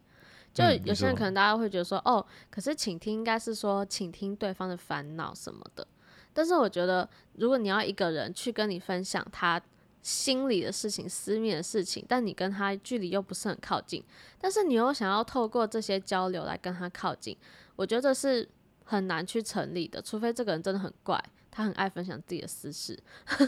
[0.54, 5.88] 就有些人可能大家会觉得说，嗯、哦，可是倾听应该是说倾听对方的烦恼什么的。
[6.34, 9.62] 但是我觉得，如果你要一个人去跟你分享他
[10.02, 14.04] 心里的事情、私密的事情，但你跟他距离又不是很靠近，
[14.40, 17.38] 但是你又想要透过这些交流来跟他靠近，
[17.78, 18.48] 我觉得这是
[18.84, 22.98] 很难去成立的，除非这个人真的很怪，他很爱分享自己的私事。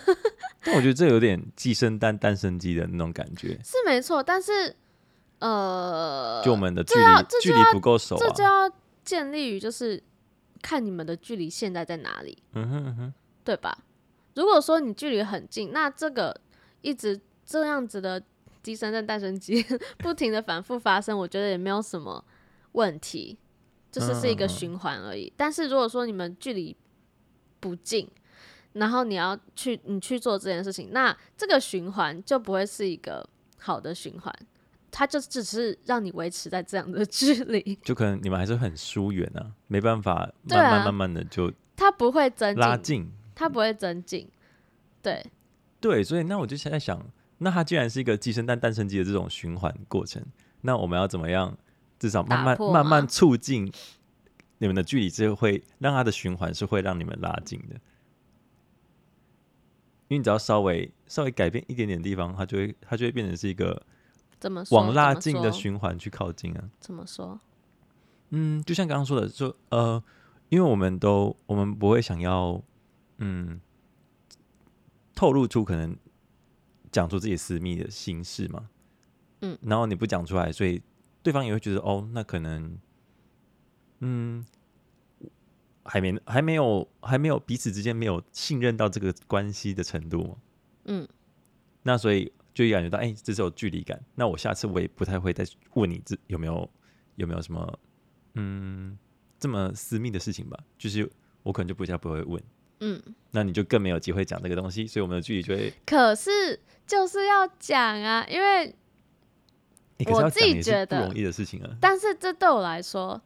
[0.64, 4.22] 但我觉得这有点寄生蛋，蛋生鸡的那种感觉，是没错。
[4.22, 4.76] 但是，
[5.40, 8.70] 呃，就我们的距离距离不够熟啊，这就要
[9.04, 10.02] 建立于就是
[10.62, 13.14] 看你们的距离现在在哪里，嗯哼嗯哼，
[13.44, 13.78] 对吧？
[14.36, 16.40] 如果说你距离很近，那这个
[16.82, 18.24] 一直这样子的
[18.64, 19.64] 鸡生蛋蛋生鸡，
[20.00, 22.24] 不停的反复发生，我觉得也没有什么
[22.72, 23.38] 问题，
[23.92, 25.32] 就是是一个循环而已。
[25.36, 26.76] 但是如果说你们距离
[27.64, 28.06] 不近，
[28.74, 33.26] 然后你要去你去做这件事情，那这个循环就不会是一个
[33.58, 34.36] 好的循环，
[34.92, 43.10] 它就只是让你维持在这样的距离，就可能你们还是很疏远啊，没办法慢慢慢慢的就它不会增拉近。
[43.36, 44.30] 它不会增进，
[45.02, 45.26] 对
[45.82, 47.04] 对，所以那我就现在想，
[47.40, 50.24] 那它既然是一个寄生蛋诞生鸡的这种循环过程，
[50.62, 51.58] 那我们要怎么样，
[51.98, 53.74] 至少慢慢慢慢促进
[54.58, 57.76] 你们的距离，之后会让它的循环是会让你们拉近的。
[60.08, 63.86] 因为你只要稍微稍微改变一点点地方，它就会它就会变成是一个
[64.40, 66.70] 怎么说往拉近的循环去靠近啊？
[66.80, 67.40] 怎么说？
[68.30, 70.04] 嗯，就像刚刚说的，就呃，
[70.50, 72.62] 因为我们都我们不会想要。
[73.20, 73.62] 嗯，
[75.14, 75.96] 透露出可能
[76.92, 78.70] 讲出自己私密的心事嘛，
[79.42, 80.82] 嗯，然后你不讲出来，所以
[81.22, 82.78] 对方也会觉得哦，那可能，
[84.06, 84.46] 嗯，
[85.86, 90.38] 还没还没有还没有彼此之间没有信任到这个关系的程度，
[90.84, 91.08] 嗯，
[91.84, 96.70] 那所以就感觉到哎，这是有距离感，那我下次我也不太会再问你这有没有
[97.16, 97.80] 有没有什么
[98.34, 98.98] 嗯
[99.40, 101.10] 这么私密的事情吧，就是
[101.44, 102.44] 我可能就不再不会问。
[102.82, 105.74] 嗯，那你就更没有机会讲这个东西，所以我们的距离就会。
[105.86, 108.76] 可是就是要讲啊，因为
[110.08, 111.78] 我自己觉得不容易的事情啊。
[111.80, 113.22] 但是这对我来说，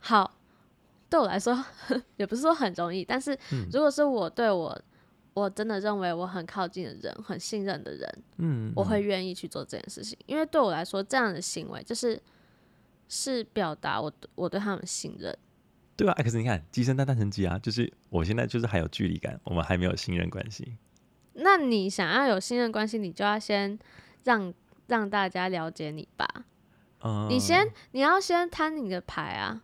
[0.00, 0.36] 好，
[1.08, 1.64] 对我来说
[2.16, 3.04] 也不是说很容易。
[3.04, 3.38] 但是
[3.72, 4.76] 如果是我对我，
[5.34, 12.20] 我真的认为我很靠近的人，很信任的人，嗯，我会愿意去做这件事情，因为对我来说，这样的行为就是
[13.08, 15.36] 是表达我我对他们信任。
[15.96, 20.76] 对啊，可是你看，鸡生蛋，蛋生鸡啊，就是我现在就是还有距离感，我们还没有信任关系。
[21.34, 23.78] 那你想要有信任关系，你就要先
[24.24, 24.52] 让
[24.86, 26.26] 让大家了解你吧。
[27.02, 29.62] 嗯，你先，你要先摊你的牌啊。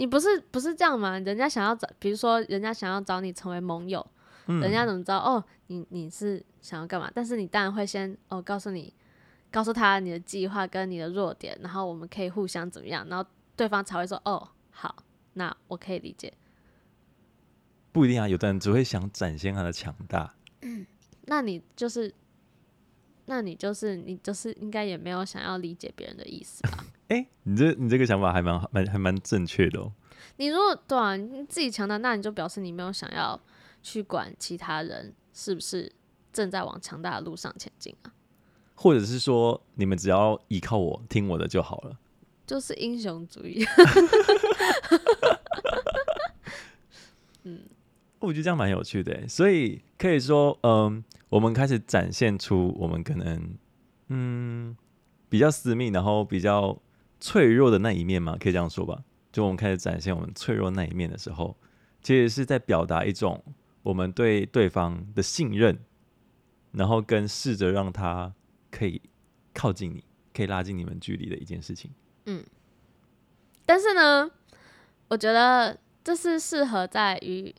[0.00, 1.18] 你不是不是这样吗？
[1.18, 4.04] 人家想要找，比如说人家想要找你成为盟友，
[4.46, 5.18] 嗯，人家怎么知道？
[5.18, 7.10] 哦，你你是想要干嘛？
[7.14, 8.94] 但是你当然会先哦，告诉你，
[9.50, 14.96] 告诉他你的计划跟你的弱点，然后我们可以互相怎么样，然后对方才会说哦，好。
[15.34, 16.32] 那我可以理解，
[17.92, 18.26] 不一定啊。
[18.26, 20.34] 有的人只会想展现他的强大。
[20.62, 20.86] 嗯，
[21.26, 22.12] 那你就是，
[23.30, 26.84] 那你就是，你就是应该也没有想要理解别人的意思吧？
[27.06, 29.92] 哎、欸，你这你这个想法还蛮蛮还蛮正确的哦。
[30.36, 33.40] 你如果对啊，你自己强大，那你就表示你没有想要
[33.84, 35.92] 去管其他人是不是
[36.32, 38.10] 正在往强大的路上前进啊？
[38.74, 41.96] 或者是说，你们只要依靠我，听我的就好了。
[42.44, 43.64] 就是英雄主义。
[47.44, 47.60] 嗯，
[48.18, 53.56] 我觉得这样蛮有趣的，所以可以说，嗯，我们开始展现出我们可能，
[54.08, 54.76] 嗯，
[55.28, 56.76] 比较私密，然后比较
[57.18, 59.02] 脆弱的那一面嘛，可以这样说吧。
[59.32, 61.56] 就我们开始展现我们脆弱那一面的时候，
[62.02, 63.42] 其实是在表达一种
[63.82, 65.78] 我们对对方的信任，
[66.72, 68.34] 然后跟试着让他
[68.70, 69.00] 可以
[69.54, 70.02] 靠近你，
[70.34, 71.92] 可以拉近你们距离的一件事情。
[72.26, 72.44] 嗯，
[73.64, 74.28] 但是呢，
[75.06, 77.54] 我觉得这是适合在于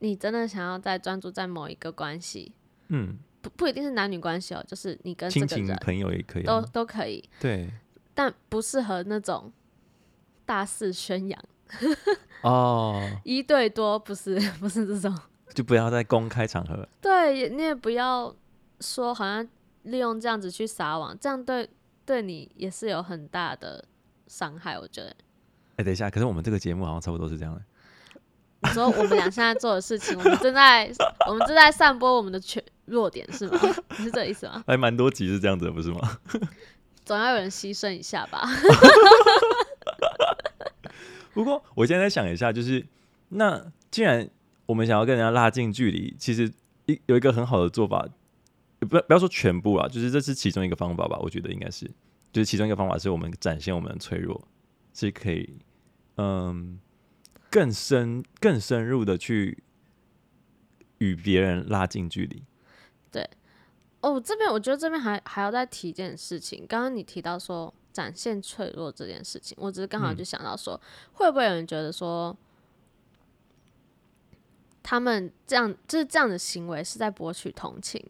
[0.00, 2.52] 你真的想要在专注在某一个关系，
[2.88, 7.70] 嗯，不不一定是男女关系哦，就是你跟这个人朋友也可以，都都可以，对，
[8.14, 9.52] 但不适合那种
[10.44, 11.44] 大肆宣扬
[12.42, 15.18] 哦， 一对多不是不是这种，
[15.54, 18.34] 就不要在公开场合，对，你也不要
[18.80, 19.46] 说好像
[19.82, 21.68] 利用这样子去撒网，这样对。
[22.06, 23.84] 对你也是有很大的
[24.28, 25.08] 伤害，我觉得。
[25.08, 27.60] 哎、欸，等一下，可是我们这个节目好像差不多是这样的。
[28.62, 30.88] 你说我们俩现在做的事情，我们正在
[31.26, 33.60] 我们正在散播我们的缺弱点，是吗？
[33.98, 34.64] 你 是这意思吗？
[34.66, 36.18] 还蛮多集是这样子的，不是吗？
[37.04, 38.48] 总要有人牺牲一下吧。
[41.34, 42.86] 不过我现在在想一下，就是
[43.28, 44.28] 那既然
[44.64, 46.52] 我们想要跟人家拉近距离，其实
[46.86, 48.08] 一有一个很好的做法。
[48.78, 51.18] 不要不要说全部啊，就是这是其中一个方法吧。
[51.20, 51.90] 我觉得应该是，
[52.30, 54.46] 就是其中一个方法是我们展现我们的脆弱，
[54.92, 55.56] 是可以
[56.16, 56.78] 嗯
[57.50, 59.62] 更深更深入的去
[60.98, 62.42] 与别人拉近距离。
[63.10, 63.28] 对，
[64.00, 66.66] 哦，这边我觉得这边还还要再提一件事情。
[66.66, 70.80] 刚刚你提到说展现脆弱这件事情，我只是刚好就想到说，嗯、
[71.14, 72.36] 会不会有人觉得说，
[74.82, 78.04] 他们这样就是这样的行为是在博取同情？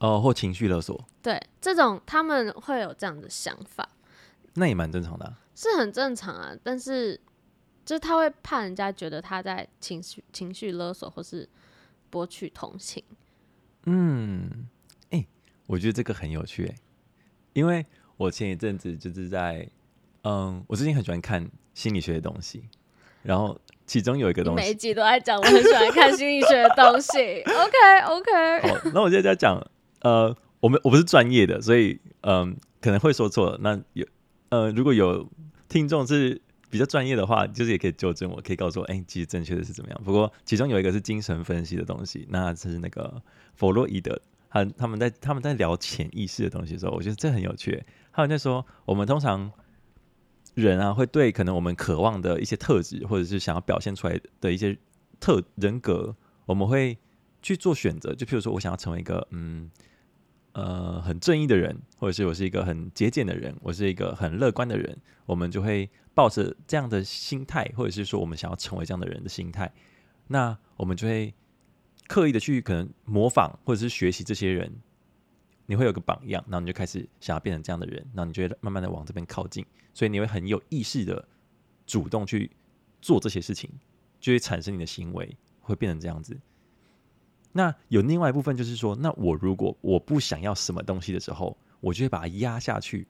[0.00, 1.02] 哦，或情绪勒索？
[1.22, 3.88] 对，这种他们会有这样的想法，
[4.54, 6.54] 那也蛮正常的、啊，是很正常啊。
[6.62, 7.18] 但是，
[7.86, 11.48] 就是他会怕人家觉得他在情绪情绪勒索，或是
[12.10, 13.02] 博取同情。
[13.86, 14.66] 嗯，
[15.10, 15.26] 哎、欸，
[15.66, 16.76] 我觉得这个很有趣哎、欸，
[17.52, 17.84] 因为
[18.16, 19.68] 我前一阵子就是在，
[20.22, 22.64] 嗯，我最近很喜欢看心理学的东西，
[23.22, 27.42] 然后其中有一个东西，每一集都在讲，我很喜欢看心理学的东西。
[27.48, 29.60] OK OK，好，那我现在在讲。
[30.00, 33.58] 呃，我们我不是专业的，所以嗯、呃，可能会说错。
[33.62, 34.06] 那有
[34.50, 35.26] 呃，如果有
[35.66, 36.42] 听众是
[36.74, 40.00] 比较专业的话，就是也可以纠正我，可以告诉我，哎、其实正确的是怎么样。
[40.04, 43.22] 不过其中有一个是精神分析的东西，那是那个
[43.54, 47.80] 弗洛伊德，他他们在他们在聊潜意识的东西的时候，我觉得这很有趣。
[48.12, 49.52] 他们在说，我们通常
[50.54, 54.76] 人啊，会对可能我们渴望的一些特质，或者是想要表现出来的一些
[55.20, 56.98] 特人格，我们会
[57.40, 58.12] 去做选择。
[58.12, 59.70] 就譬如说我想要成为一个嗯。
[60.54, 69.72] 呃，很正义的人，或者是我是一个很节俭的人，我是一个很乐观的人，我们就会抱着这样的心态，或者是说我们想要成为这样的人的心态，
[70.28, 71.34] 那我们就会
[72.06, 74.72] 刻意的去可能模仿或者是学习这些人，
[75.66, 81.26] 你会有个榜样，然后你就开始想要变成这样的人，然后你就会慢慢的往这边靠近，所以你会很有意识的
[81.84, 82.48] 主动去
[83.02, 83.68] 做这些事情，
[84.20, 86.38] 就会产生你的行为会变成这样子。
[87.56, 93.06] 那有另外一部分，就是说，那我如果我不想要什么东西的时候，我就会把它压下去。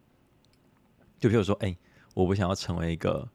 [1.18, 1.74] 就比如说，哎、
[2.12, 3.26] 我不想要成为一个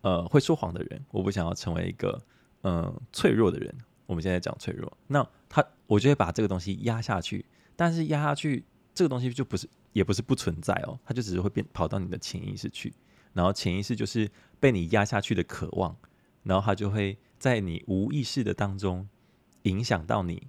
[0.00, 2.20] 呃会说谎的人，我不想要成为一个
[2.62, 3.72] 嗯、脆弱的人。
[4.06, 7.44] 我们现在讲脆弱，那他我就会把这个东西压下去。
[7.76, 12.92] 但是压下去，这个东西就不是也不是不存在哦，它就只是会变跑到你的潜意识去，
[13.32, 15.96] 然后潜意识就是被你压下去的渴望，
[16.42, 19.08] 然后它就会在你无意识的当中
[19.62, 20.46] 影响到你。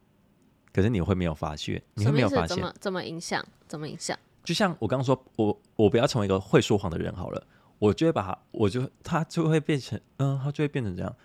[0.78, 1.82] 可是你会没有发现？
[1.96, 2.50] 你会没有发现？
[2.50, 3.44] 怎么怎么影响？
[3.68, 4.16] 怎么影响？
[4.44, 7.48] 就像我刚刚说，我我不要成为一个会说谎的人好了，
[7.80, 11.16] 我就会把他，我就他就会变成，嗯，他就会变成这样，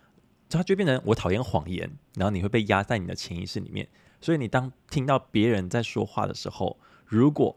[0.49, 3.87] 他就会变成我讨厌谎言，然后你会被压在你的潜意识里面。
[4.23, 7.55] 所以你当听到别人在说话的时候，如果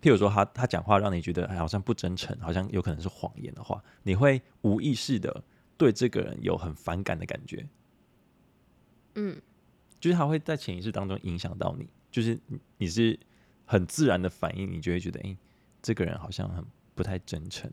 [0.00, 5.42] 譬如说他他讲话让你觉得好像不真诚，好像有可能是谎言的话，你会无意识的
[5.76, 7.66] 对这个人有很反感的感觉。
[9.16, 9.42] 嗯。
[10.00, 12.38] 就是他会在潜意识当中影响到你，就是
[12.76, 13.18] 你是
[13.64, 15.38] 很自然的反应，你就会觉得，哎、欸，
[15.82, 17.70] 这个人好像很不太真诚。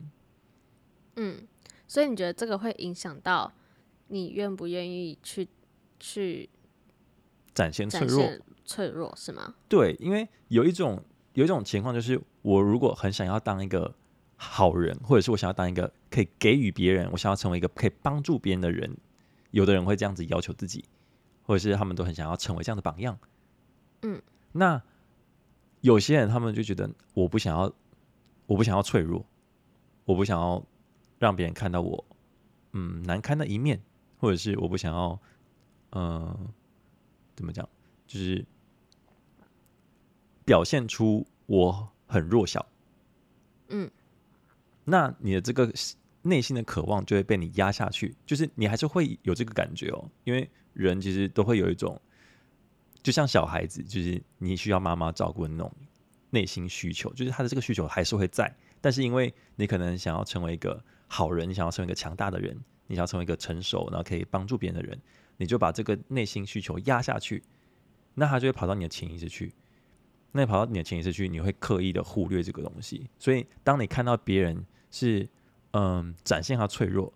[1.16, 1.48] 嗯，
[1.88, 3.54] 所以你觉得这个会影响到
[4.08, 5.48] 你愿不愿意去
[6.00, 6.50] 去
[7.54, 8.30] 展现脆弱？
[8.66, 9.56] 脆弱是吗？
[9.70, 11.02] 对，因为有一种
[11.34, 13.96] 有一种情况，就是我如果很想要当一个
[14.36, 18.98] 好人，或者是我想要当一个可以给予别人，我想要成为一个可以帮助别人的人，
[19.52, 20.84] 有的人会这样子要求自己。
[21.46, 23.20] 或者是他们都很想要成为这样的榜样，
[24.02, 24.20] 嗯，
[24.52, 24.82] 那
[25.82, 27.72] 有些人他们就觉得我不想要，
[28.48, 29.24] 我不想要脆弱，
[30.06, 30.66] 我不想要
[31.20, 32.04] 让别人看到我
[32.72, 33.80] 嗯难堪的一面，
[34.18, 35.20] 或者是我不想要，
[35.92, 36.40] 嗯、呃，
[37.36, 37.70] 怎么讲，
[38.08, 38.44] 就是
[40.44, 42.66] 表现出我很弱小，
[43.68, 43.92] 嗯，
[44.84, 45.72] 那你的这个
[46.24, 50.50] 内心的渴望就会被你压下去，就是你还是会有这个感觉哦，因为。
[50.76, 52.00] 人其实都会有一种，
[53.02, 55.72] 就像小孩子，就是你需要妈妈照顾的那种
[56.30, 58.54] 内心需求，就是他的这个需求还是会在。
[58.82, 62.56] 但是因为你可能想要成为一个好人，你想要成为一个强大的人，
[62.88, 65.00] 你想要成为一个成熟然后可以帮助别人的人，
[65.38, 67.42] 你就把这个内心需求压下去，
[68.14, 69.54] 那他就会跑到你的潜意识去。
[70.34, 73.10] 那你跑到你的潜意识去，你会刻意的忽略这个东西。
[73.18, 75.28] 所以当你看到别人是
[75.72, 77.14] 嗯展现他脆弱，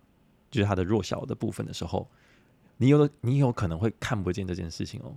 [0.50, 2.10] 就是他的弱小的部分的时候。
[2.80, 5.12] 你有的，你有可能会看不见这件事情哦。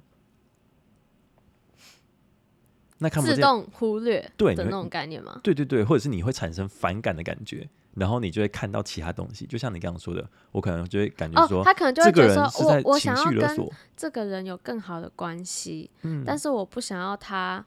[2.97, 5.39] 那看不见，自动忽略对的那种概念吗？
[5.41, 17.65] 对对对，或者是你会产生反感的感觉，然后你就会看到其他东西，就像你刚刚说的，我可能就会感觉说，哦、他可能就会觉得说，这个人是在情绪勒索，我我想要跟这个人有更好的关系，嗯，但是我不想要他，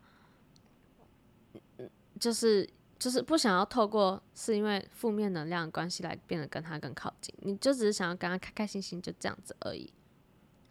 [2.21, 2.69] 就是。
[2.99, 9.93] 就是不想要透过是因为负面能量关系来变得跟他更靠近，你就只是想要跟他开开心心就这样子而已，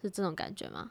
[0.02, 0.90] 是这种感觉吗？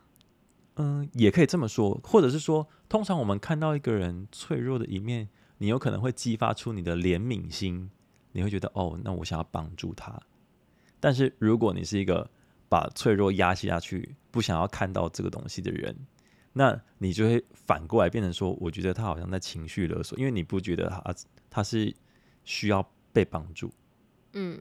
[0.78, 5.30] 嗯，也可以这么说，或者是说，通常我们看到一个人脆弱的一面，
[5.60, 7.90] 你有可能会激发出你的怜悯心，
[8.34, 10.22] 你会觉得哦，那我想要帮助他。
[11.00, 12.30] 但是如果你是一个
[12.68, 15.96] 把脆弱压下去，不想要看到这个东西的人，
[16.58, 21.16] 那你就会反过来变成说，我觉得他好像在情绪勒索，因为你不觉得他
[21.50, 21.94] 他是
[22.44, 23.72] 需要被帮助，
[24.34, 24.60] 嗯。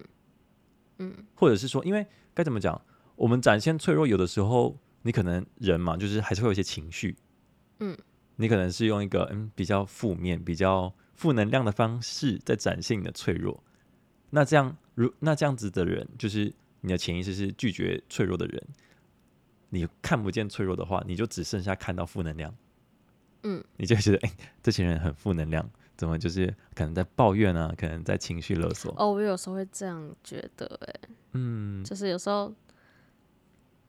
[0.99, 2.81] 嗯，或者是说，因为该怎么讲，
[3.17, 7.17] 我们展现脆弱，有的时候你可能人嘛，就是还是会有一些情绪，
[7.81, 7.99] 嗯，
[8.37, 13.61] 你可能是用一个嗯比较负面、比较负能量的方式在展现你的脆弱，
[14.31, 18.63] 那这样如那这样子的人，就是你的潜意识是拒绝脆弱的人。
[19.75, 22.55] 你看不见脆弱的话，你就只剩下看到负能量，
[23.43, 26.47] 嗯，你就觉得哎、欸，这些人很负能量，怎么就是
[26.77, 28.95] 可能在抱怨啊，可能在情绪勒索。
[28.97, 32.55] 哦，我有时候会这样觉得，哎，嗯，就是有时候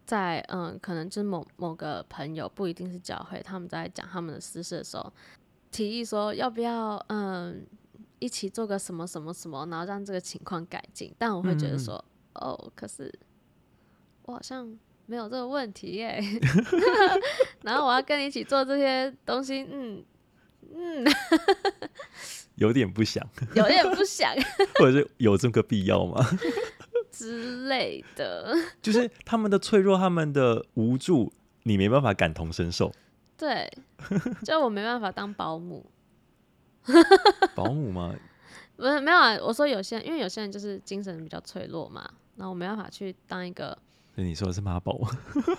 [0.07, 5.13] 在嗯，可能就是某某个朋友不一定是教会，他们在讲他们的私事的时候，
[5.69, 7.63] 提议说要不要嗯
[8.17, 11.13] 一起做个什么什么什么，然后让这个情况改进。
[11.19, 13.13] 但我会觉得说，嗯、哦，可是
[14.23, 14.75] 我好像。
[15.08, 16.22] 没有这个问题耶，
[17.62, 20.03] 然后我要跟你一起做这些东西，嗯
[20.74, 21.06] 嗯，
[22.56, 24.34] 有点不想，有点不想，
[24.80, 26.26] 或者是有这个必要吗？
[27.12, 31.32] 之类的，就是他们的脆弱，他们的无助，
[31.64, 32.91] 你没办法感同身受。
[33.38, 33.72] 对，
[34.43, 35.86] 就我没办法当保姆。
[37.53, 38.16] 保姆吗？
[38.76, 43.78] 不是没有啊，我说有些人，因为有些人就是精神比较脆弱嘛，然后我没办法去当一个。
[44.16, 45.09] 所以你说的是妈宝吗？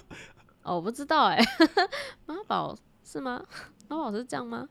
[0.65, 1.39] 哦，我不知道哎，
[2.25, 3.45] 妈宝是吗？
[3.89, 4.67] 妈宝是这样吗？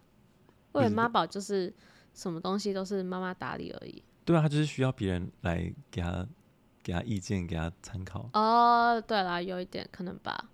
[0.71, 1.71] 我以为妈宝就是
[2.15, 4.03] 什么东西都是妈妈打理而已。
[4.25, 6.27] 对啊，他就是需要别人来给他
[6.81, 8.27] 给他意见，给他参考。
[8.33, 10.49] 哦，对啦，有一点可能吧，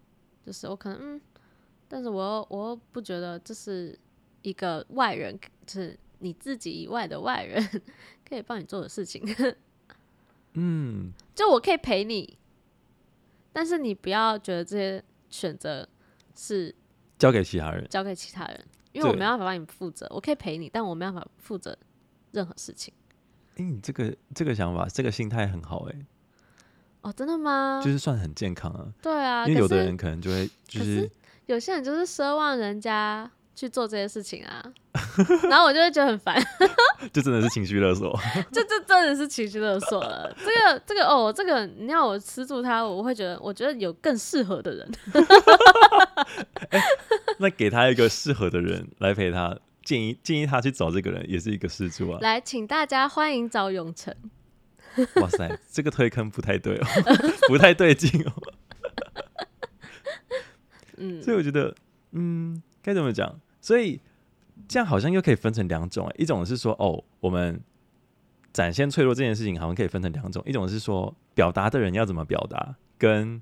[0.46, 1.22] 就是我可能嗯，
[1.88, 3.98] 但是我又我又不觉得这是
[4.42, 7.82] 一个外人，就是你自己以外的外人
[8.28, 9.24] 可以帮你做的事情。
[10.54, 12.38] 嗯，就我可以陪你。
[13.54, 15.88] 但是你不要觉得这些选择
[16.36, 16.74] 是
[17.18, 20.08] 交给其他人，交给其他人，因为我没办法帮你负责。
[20.10, 21.78] 我可以陪你，但我没办法负责
[22.32, 22.94] 任何事情。
[23.58, 25.96] 哎，你这个这个想法，这个心态很好哎。
[27.02, 27.82] 哦，真的吗？
[27.84, 28.94] 就是算很健康啊。
[29.02, 31.12] 对啊，因为有的人可能就会就是，是
[31.48, 33.30] 有些人就是奢望人家
[33.62, 34.64] 去做这些事情啊。
[35.50, 36.36] 然后我就会觉得很烦，
[37.14, 38.20] 就真的是情绪勒索，
[38.52, 40.36] 这这真的是情绪勒索了。
[40.40, 44.92] 这个这个哦，这个你要我吃住他，我会觉得，我觉得有更适合的人。
[46.72, 46.82] 欸，
[47.38, 52.18] 那给他一个适合的人来陪他，建议建议他去找这个人，也是一个施助啊。
[52.22, 54.14] 来，请大家欢迎找永成。
[55.16, 56.86] 哇塞，这个推坑不太对哦，
[57.48, 58.34] 不太对劲哦。
[60.98, 61.74] 嗯，所以我觉得，
[62.12, 63.40] 嗯，该怎么讲？
[63.62, 64.02] 所以。
[64.68, 67.60] 这样好像又可以分成两种，一种是说，哦，我们
[68.54, 73.42] 展现脆弱这件事情好像可以分成两种，一种是说表达的人要怎么表达，跟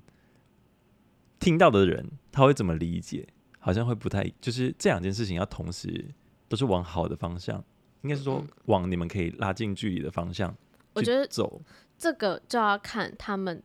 [1.38, 6.06] 听到的人他会怎么理解，好像会不太，就是这两件事情要同时
[6.48, 7.62] 都是往好的方向，
[8.00, 10.56] 应该是说往你们可以拉近距离的方向。
[10.94, 11.60] 我觉得走
[11.98, 13.62] 这个就要看他们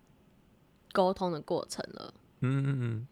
[0.91, 2.13] 沟通的过程了。
[2.41, 3.07] 嗯嗯嗯，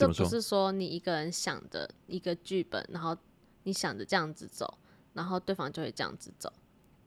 [0.00, 3.16] 这不是说你一个人想的一个剧本，然后。
[3.64, 4.78] 你想着这样子走，
[5.12, 6.50] 然后对方就会这样子走。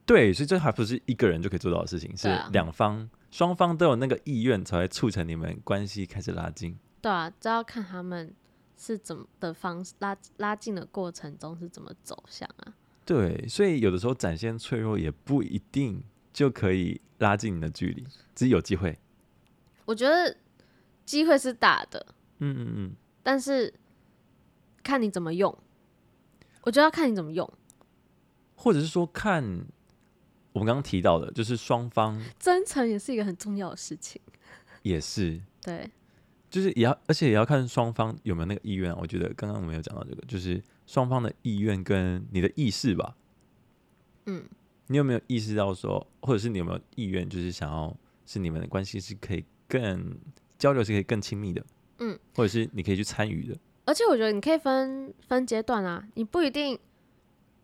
[0.06, 6.78] 对，所以这还不是一个人就可以做到的事情，是两方双方都有那个意愿，才会促成你们关系开始拉近。
[7.02, 8.36] 对啊，这要看他们
[8.78, 12.76] 是怎么的方式拉拉近的过程中是怎么走向啊。
[13.04, 19.00] 对，所以有的时候展现脆弱也不一定就可以拉近你的距离，只有机会。
[19.86, 20.38] 我觉得
[21.04, 22.06] 机会是大的，
[22.40, 23.74] 嗯嗯嗯，但是
[24.82, 25.58] 看你怎么用。
[26.64, 27.52] 我觉得要看你怎么用，
[28.56, 29.44] 或者是说看
[30.54, 34.22] 我们刚刚提到的，就是双方真诚也是一个很重要的事情，
[34.82, 35.42] 也是。
[35.62, 35.90] 对，
[36.50, 38.96] 就是也要，而且也要看双方有没有那个意愿。
[38.98, 43.16] 我觉得刚刚我们有讲到这个，就是双方的意愿跟你的意识吧。
[44.26, 44.46] 嗯，
[44.88, 47.94] 你有没有意识到说，或者是你有没有意愿，就是想要
[48.26, 50.18] 是你们的关系是可以更
[50.58, 51.66] 交流，是可以更亲密的，
[52.00, 53.58] 嗯，或者是你可以去参与的。
[53.86, 56.80] 而且我觉得你可以分分阶段啊，你不一定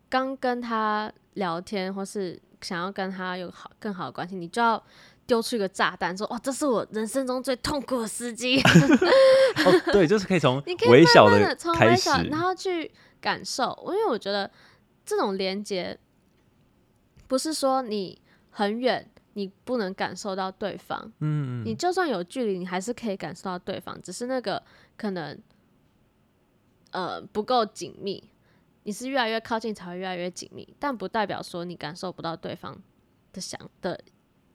[0.08, 4.82] 刚跟他聊天，或是想要跟他有好更好的关系，你就要
[5.26, 8.60] 丢出一个炸弹，说：“哇，这是我人生中最痛苦的司机。
[9.64, 14.50] ”哦，对，就是可以从 你可以慢慢的从微小，然后去感受，因为我觉得
[15.06, 15.98] 这种连接
[17.26, 18.20] 不是说你
[18.50, 24.62] 很远，你不能感受到对方，嗯，你就算有距离，你还是可以感受到对方，只是那个
[24.96, 25.38] 可能。
[26.92, 28.20] 呃，不够紧密，
[28.82, 32.76] 你是越来越靠近才会越来越紧密，但不代表说你感受不到对方
[33.32, 33.96] 的想的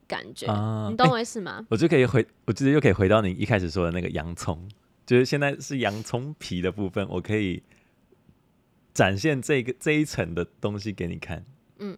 [0.06, 1.60] 感觉，啊、你懂我意思吗？
[1.60, 4.70] 欸、 我就可以回，我觉得又可以回到你一开始说的那个洋葱，
[5.06, 7.64] 就是现在是洋葱皮的部分，我可以
[8.94, 11.46] 展现这个这一层的东西给你看。
[11.78, 11.98] 嗯，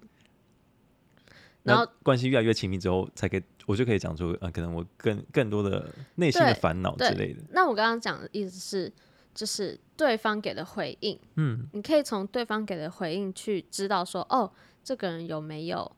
[1.68, 7.41] 然后关系越来越亲密之后，才可以我就可以讲出呃，可能我更更多的内心的烦恼之类的。
[7.51, 8.93] 那我刚刚讲的意思是，
[9.36, 14.51] 就是对方给的回应，嗯，你可以从对方给的回应去知道说，哦，
[14.84, 15.91] 这个人有没有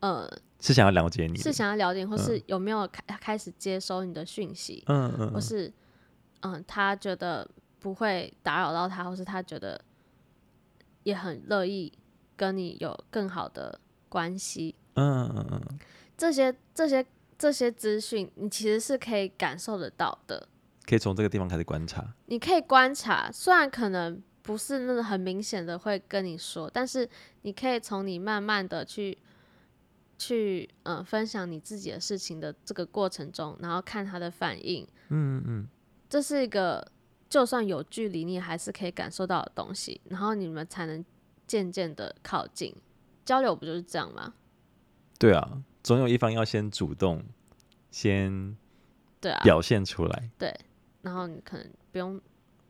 [0.00, 0.28] 呃。
[0.60, 5.70] 是想要了解你，是想要了解，或是有没有开开始接收你的讯息，嗯嗯，或是
[6.40, 7.46] 嗯，他觉得
[7.78, 9.78] 不会打扰到他，或是他觉得
[11.02, 11.92] 也很乐意
[12.34, 13.78] 跟你有更好的
[14.08, 15.78] 关系，嗯嗯嗯，
[16.16, 17.04] 这些这些
[17.38, 20.48] 这些资讯，你其实是可以感受得到的，
[20.86, 27.08] 可以从这个地方开始观察，你可以观察，虽然可能不是那种很明显的会跟你说，但是
[27.42, 29.18] 你可以从你慢慢的去。
[30.16, 35.66] 去嗯、呃、分享你自己的事情的这个过程中，然后看他的反应，嗯嗯，
[36.08, 36.86] 这是一个
[37.28, 41.04] 就算有距离，你还是可以感受到的东西，然后你们才能
[41.48, 42.72] 渐渐的靠近。
[43.24, 44.32] 交流不就是这样吗？
[45.24, 47.22] 对啊，总有一方要先主动，
[47.90, 48.56] 先
[49.20, 50.54] 对啊表现出来对、
[51.02, 52.20] 然后你可能不用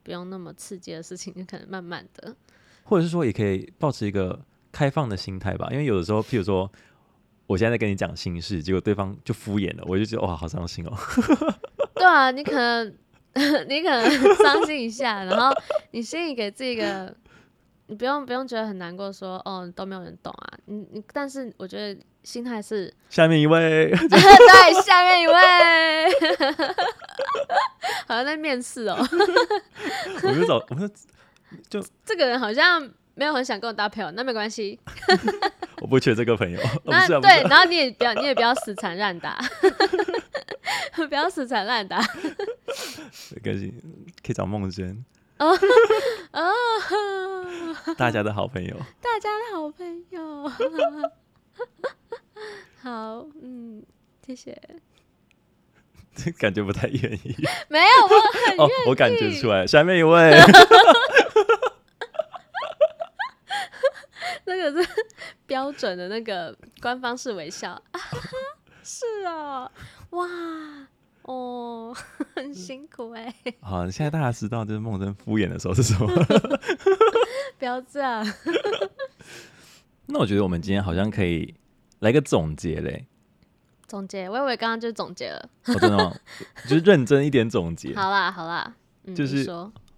[0.03, 2.37] 不用那么刺激的事情，你可能慢慢的，
[2.85, 4.41] 或者是说也可以保持一个
[4.71, 6.71] 开放的心态吧，因为有的时候，譬如说。
[7.47, 10.97] 我现在在跟你讲心事，结果对方就敷衍了，我就觉得哇，好伤心哦。
[11.95, 12.87] 对啊，你可能
[13.69, 15.53] 你可能伤心一下，然后
[15.91, 17.15] 你心里给自己一个，
[17.89, 20.59] 你不用不用觉得很难过说，说哦都没有人懂啊。
[20.65, 25.35] 你你，但是我觉得心态是下面一位， 对，下面一位，
[28.09, 28.97] 好像在面试哦。
[30.23, 30.89] 我就找，我就
[31.69, 34.81] 就这个人好像没有很想跟我搭朋友，那没关系。
[35.83, 36.59] 我不缺这个朋友。
[36.85, 39.39] 那对，然后你也不要，你也不要死缠烂打，
[41.09, 41.99] 不要死缠烂打。
[41.99, 43.75] 没关系，
[44.25, 45.05] 可以找梦真。
[45.37, 45.51] 哦
[46.33, 46.53] 哦，
[47.99, 48.75] 大家的好朋友。
[49.03, 50.51] 大家的好朋友。
[52.85, 53.83] 好，嗯，
[54.27, 54.61] 谢谢。
[56.39, 57.35] 感觉不太愿意。
[57.69, 58.09] 没有，我
[58.47, 58.89] 很愿意。
[58.89, 60.33] 我感觉出来，下面一位。
[64.45, 64.89] 那个是
[65.47, 68.01] 标准的那个官方式微笑，啊、
[68.83, 69.71] 是啊，
[70.11, 70.29] 哇，
[71.23, 71.97] 哦，
[72.37, 73.55] 很辛苦哎、欸。
[73.63, 76.07] 好，现在大家知道就是梦真敷衍的时候是什么？
[77.59, 78.23] 不要这样。
[80.05, 81.55] 那我觉得我们今天好像可以
[82.05, 83.07] 来个总结嘞。
[83.87, 85.51] 总结，我以为刚刚就总结了。
[85.67, 86.15] 哦、真的吗？
[86.69, 87.95] 就是认真一点总结。
[87.95, 88.75] 好啦，好啦，
[89.05, 89.51] 嗯、就是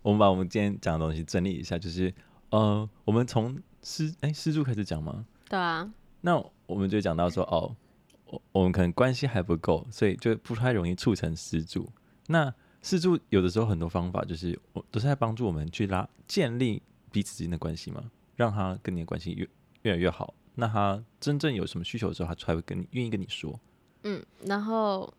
[0.03, 2.13] 我们把我们今天讲的东西整理一下，就是
[2.51, 3.61] 呃，我们从。
[3.83, 5.25] 施哎，施助开始讲吗？
[5.49, 5.89] 对啊。
[6.23, 6.37] 那
[6.67, 7.77] 我们就讲到说，哦，
[8.25, 11.89] 我我们可能关系还不够，所以就不太容易促成施助。
[12.27, 12.53] 那
[12.83, 16.83] 施助有的时候很多方法，就是我都是在帮助我们去拉建立
[17.13, 18.03] 彼此之间的关系嘛，
[18.35, 19.49] 让他跟你的关系越
[19.83, 20.35] 越来越好。
[20.57, 23.59] 那他真正有什么需求的时候，他才会跟你愿意跟你说。
[24.03, 25.15] 嗯，然后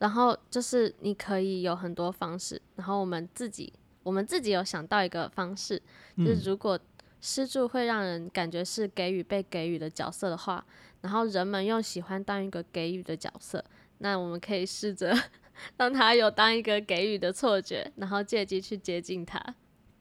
[0.00, 5.80] 然后就是你可以有很多方式，然后我们自己我们自己有想到一个方式，
[6.16, 6.78] 就是如果。
[7.24, 10.66] 施助会让人感觉是给予被给予的角色的话，
[11.02, 13.64] 然后人们又喜欢当一个给予的角色，
[13.98, 15.16] 那我们可以试着
[15.78, 19.40] 让他有当一个给予的错觉，然后借机去接近他。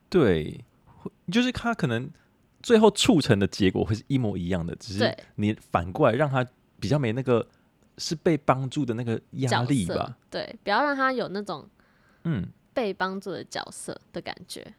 [0.10, 0.66] 对，
[1.32, 2.10] 就是他可能
[2.62, 6.46] 最后促成的结果会是一模一样的，只是你反过来让他
[6.80, 7.48] 比较没那个
[7.98, 10.18] 是被帮助的那个压力吧。
[10.30, 11.68] 对，不要让他有那种
[12.24, 14.62] 嗯被帮助的角色的感觉。
[14.62, 14.74] 嗯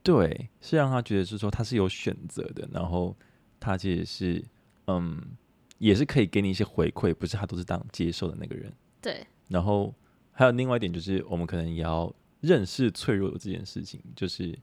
[0.00, 3.14] 对，是让他觉得是说他是有选择的，然后
[3.60, 4.44] 他其实是
[4.86, 5.20] 嗯，
[5.76, 8.72] 也是可以给你一些回馈，不是他都是当接受的那个人。
[9.02, 9.94] 对，然后
[10.32, 12.10] 还有另外一点就是，我们可能也要
[12.40, 14.58] 认识脆弱的这件事情，就是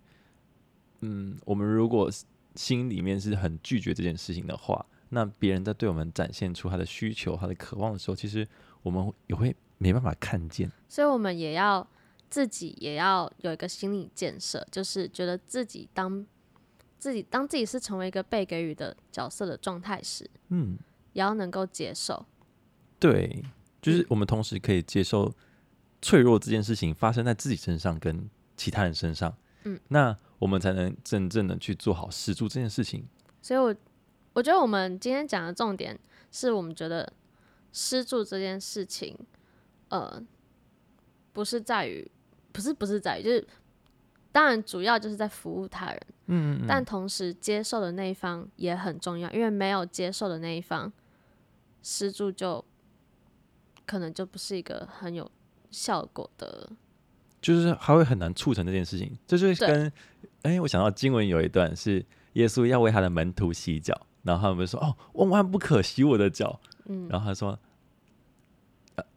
[1.01, 2.09] 嗯，我们如果
[2.55, 8.47] 心里面是很拒绝这件事情的话，那别人在对我们展现出他的需求、他的渴望的时候，其实
[8.83, 11.87] 我们也会没办法看见，所以我们也要。
[12.27, 16.25] 自己也要有一个心理建设，就是觉得自己当
[16.97, 20.77] 自己当自己是成为一个被给予的角色的状态时，嗯，
[21.13, 22.25] 也要能够接受。
[22.99, 23.41] 对，
[23.79, 25.31] 就是我们同时可以接受
[26.01, 28.27] 脆弱这件事情发生在自己身上跟
[28.57, 29.33] 其他人身上，
[29.63, 33.07] 嗯，那我们才能真正的去做好施助这件事情。
[33.41, 33.75] 所以我
[34.33, 35.99] 我觉得我们今天讲的重点
[36.31, 37.11] 是我们觉得
[37.71, 39.17] 施助这件事情，
[39.89, 40.21] 呃，
[41.33, 42.09] 不是在于。
[42.55, 43.45] 不是不是在于，就是
[44.31, 50.89] 当然主要就是在服务他人，嗯，嗯，嗯，但同时接受的那一方也很重要，因为没有接受的那一方，
[51.83, 52.63] 施助就
[53.85, 55.29] 可能就不是一个很有
[55.69, 56.71] 效果的
[57.45, 59.15] 就是还会很难促成这件事情。
[59.27, 59.85] 这就是跟
[60.41, 67.59] 哎、欸，我想到经文有一段是耶稣要为他的门徒洗脚，然后他们说：“哦，万万不可洗我的脚。”嗯，然后他说：“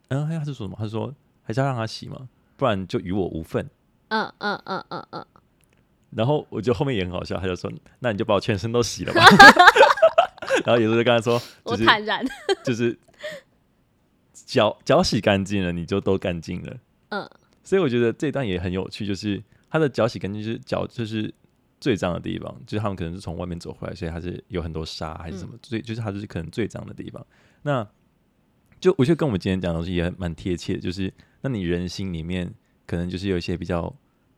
[0.09, 0.75] 嗯，他是说什么？
[0.77, 1.11] 他说
[1.41, 2.29] 还是要让他洗吗？
[2.55, 3.67] 不然就与我无份。”
[4.09, 5.25] 嗯嗯嗯嗯嗯。
[6.11, 9.25] 然后我觉得后面也很好笑，他就说：“那你就把我全身都洗了吧。
[10.63, 12.23] ”然后耶稣就跟他说：“就是、我坦然，
[12.63, 12.95] 就是
[14.33, 16.77] 脚脚洗干净了，你就都干净了。”
[17.09, 17.29] 嗯。
[17.69, 19.39] 所以我觉得这段也很有趣，就是
[19.69, 21.31] 他的脚洗干净，就是脚就是
[21.79, 27.23] 最脏的地方，就是他们可能是从外面走回来，所以他是有很多沙还是什么，所以、嗯、就是他就是可能最脏的地方。
[27.61, 27.87] 那
[28.79, 32.51] 就我觉得跟我们今天讲的东西也蛮贴切的，就是那你人心里面
[32.87, 33.95] 可能就是有一些比较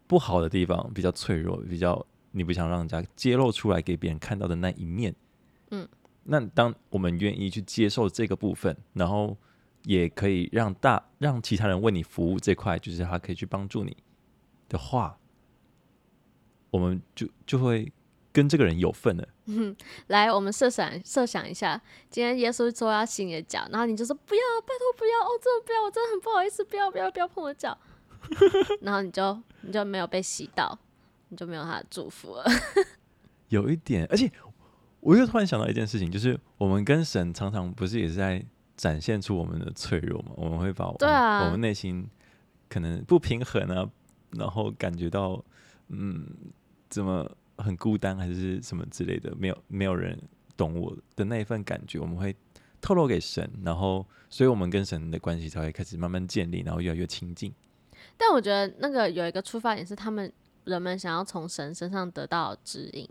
[0.08, 5.16] 不好的地方，比较脆弱，比较你不想让人家揭露出来给别人看到的那一面。
[5.70, 5.88] 嗯，
[6.26, 9.38] 那当我们愿意去接受这个部分，然后。
[9.84, 13.96] 也可以让大让其他人为你服务这块，就是他可以去帮助你
[14.70, 15.18] 的话，
[16.70, 17.92] 我们就就会
[18.32, 19.28] 跟这个人有份了。
[19.46, 19.76] 嗯，
[20.08, 27.78] 来，我们设想设想一下，今天耶稣说要洗你的脚，然后你就说不要，拜托不要，哦，真的不要，我真的很不好意思，不要不要不要碰我脚，
[28.82, 30.78] 然后你就你就没有被洗到，
[31.30, 32.46] 你就没有他的祝福了。
[33.50, 34.32] 有一点，而且
[35.00, 38.46] 我又突然想到一件事情，就是我们跟神常常不是也是在。
[38.78, 40.32] 展现出我们的脆弱嘛？
[40.36, 42.08] 我们会把我们，啊、我们内心
[42.68, 43.88] 可能不平衡啊，
[44.32, 45.44] 然后感觉到
[45.90, 46.26] 嗯，
[46.90, 50.20] 怎么很孤单还是什么之类的，没有没有人
[50.58, 52.36] 懂我的那一份感觉，我们会
[52.80, 57.54] 透露给神，然后所以我们跟神的关系才会开始慢慢建立，然后越来越亲近。
[58.18, 60.32] 但我觉得那个有一个出发点是，他们
[60.64, 63.08] 人们想要从神身上得到指引，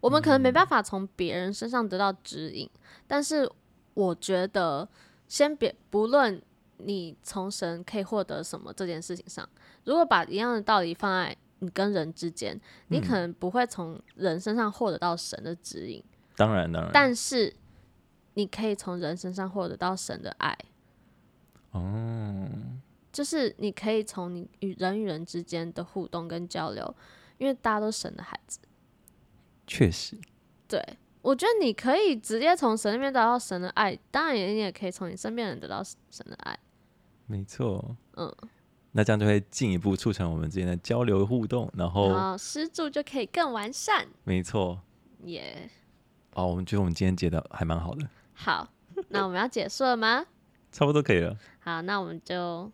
[0.00, 3.50] 我们可能没办法从别人身上得到指引，嗯、但是。
[3.98, 4.88] 我觉得，
[5.26, 6.40] 先别不论
[6.76, 9.48] 你从神可以获得什么这件事情上，
[9.82, 16.00] 如果把一样的道理放在你跟人之间，你可能不会从人身上获得到神的指引。
[16.36, 16.90] 当然，当然。
[16.94, 17.52] 但是
[18.34, 20.56] 你可以从人身上获得到神的爱。
[21.72, 22.48] 哦。
[23.10, 26.94] 就是你可以从你与人与人之间的互动跟交流，
[27.38, 28.60] 因为大家都是神的孩子。
[29.66, 30.16] 确实。
[30.68, 30.80] 对。
[31.22, 36.58] 我觉得你可以直接从神那边得到神的爱，当然也你也可以从你身边人得到神的爱。
[37.26, 38.34] 没错，嗯，
[38.92, 44.06] 那这样就会进一步促成我们之间的交流互动，然后施助就可以更完善。
[44.24, 44.80] 没错，
[45.24, 45.68] 耶。
[46.34, 48.08] 哦，我们觉得我们今天解的还蛮好的。
[48.32, 48.68] 好，
[49.08, 50.24] 那我们要结束了吗？
[50.70, 51.36] 差不多可以了。
[51.58, 52.70] 好，那我们就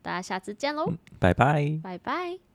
[0.00, 2.49] 大家下次见喽，嗯，拜拜，拜拜。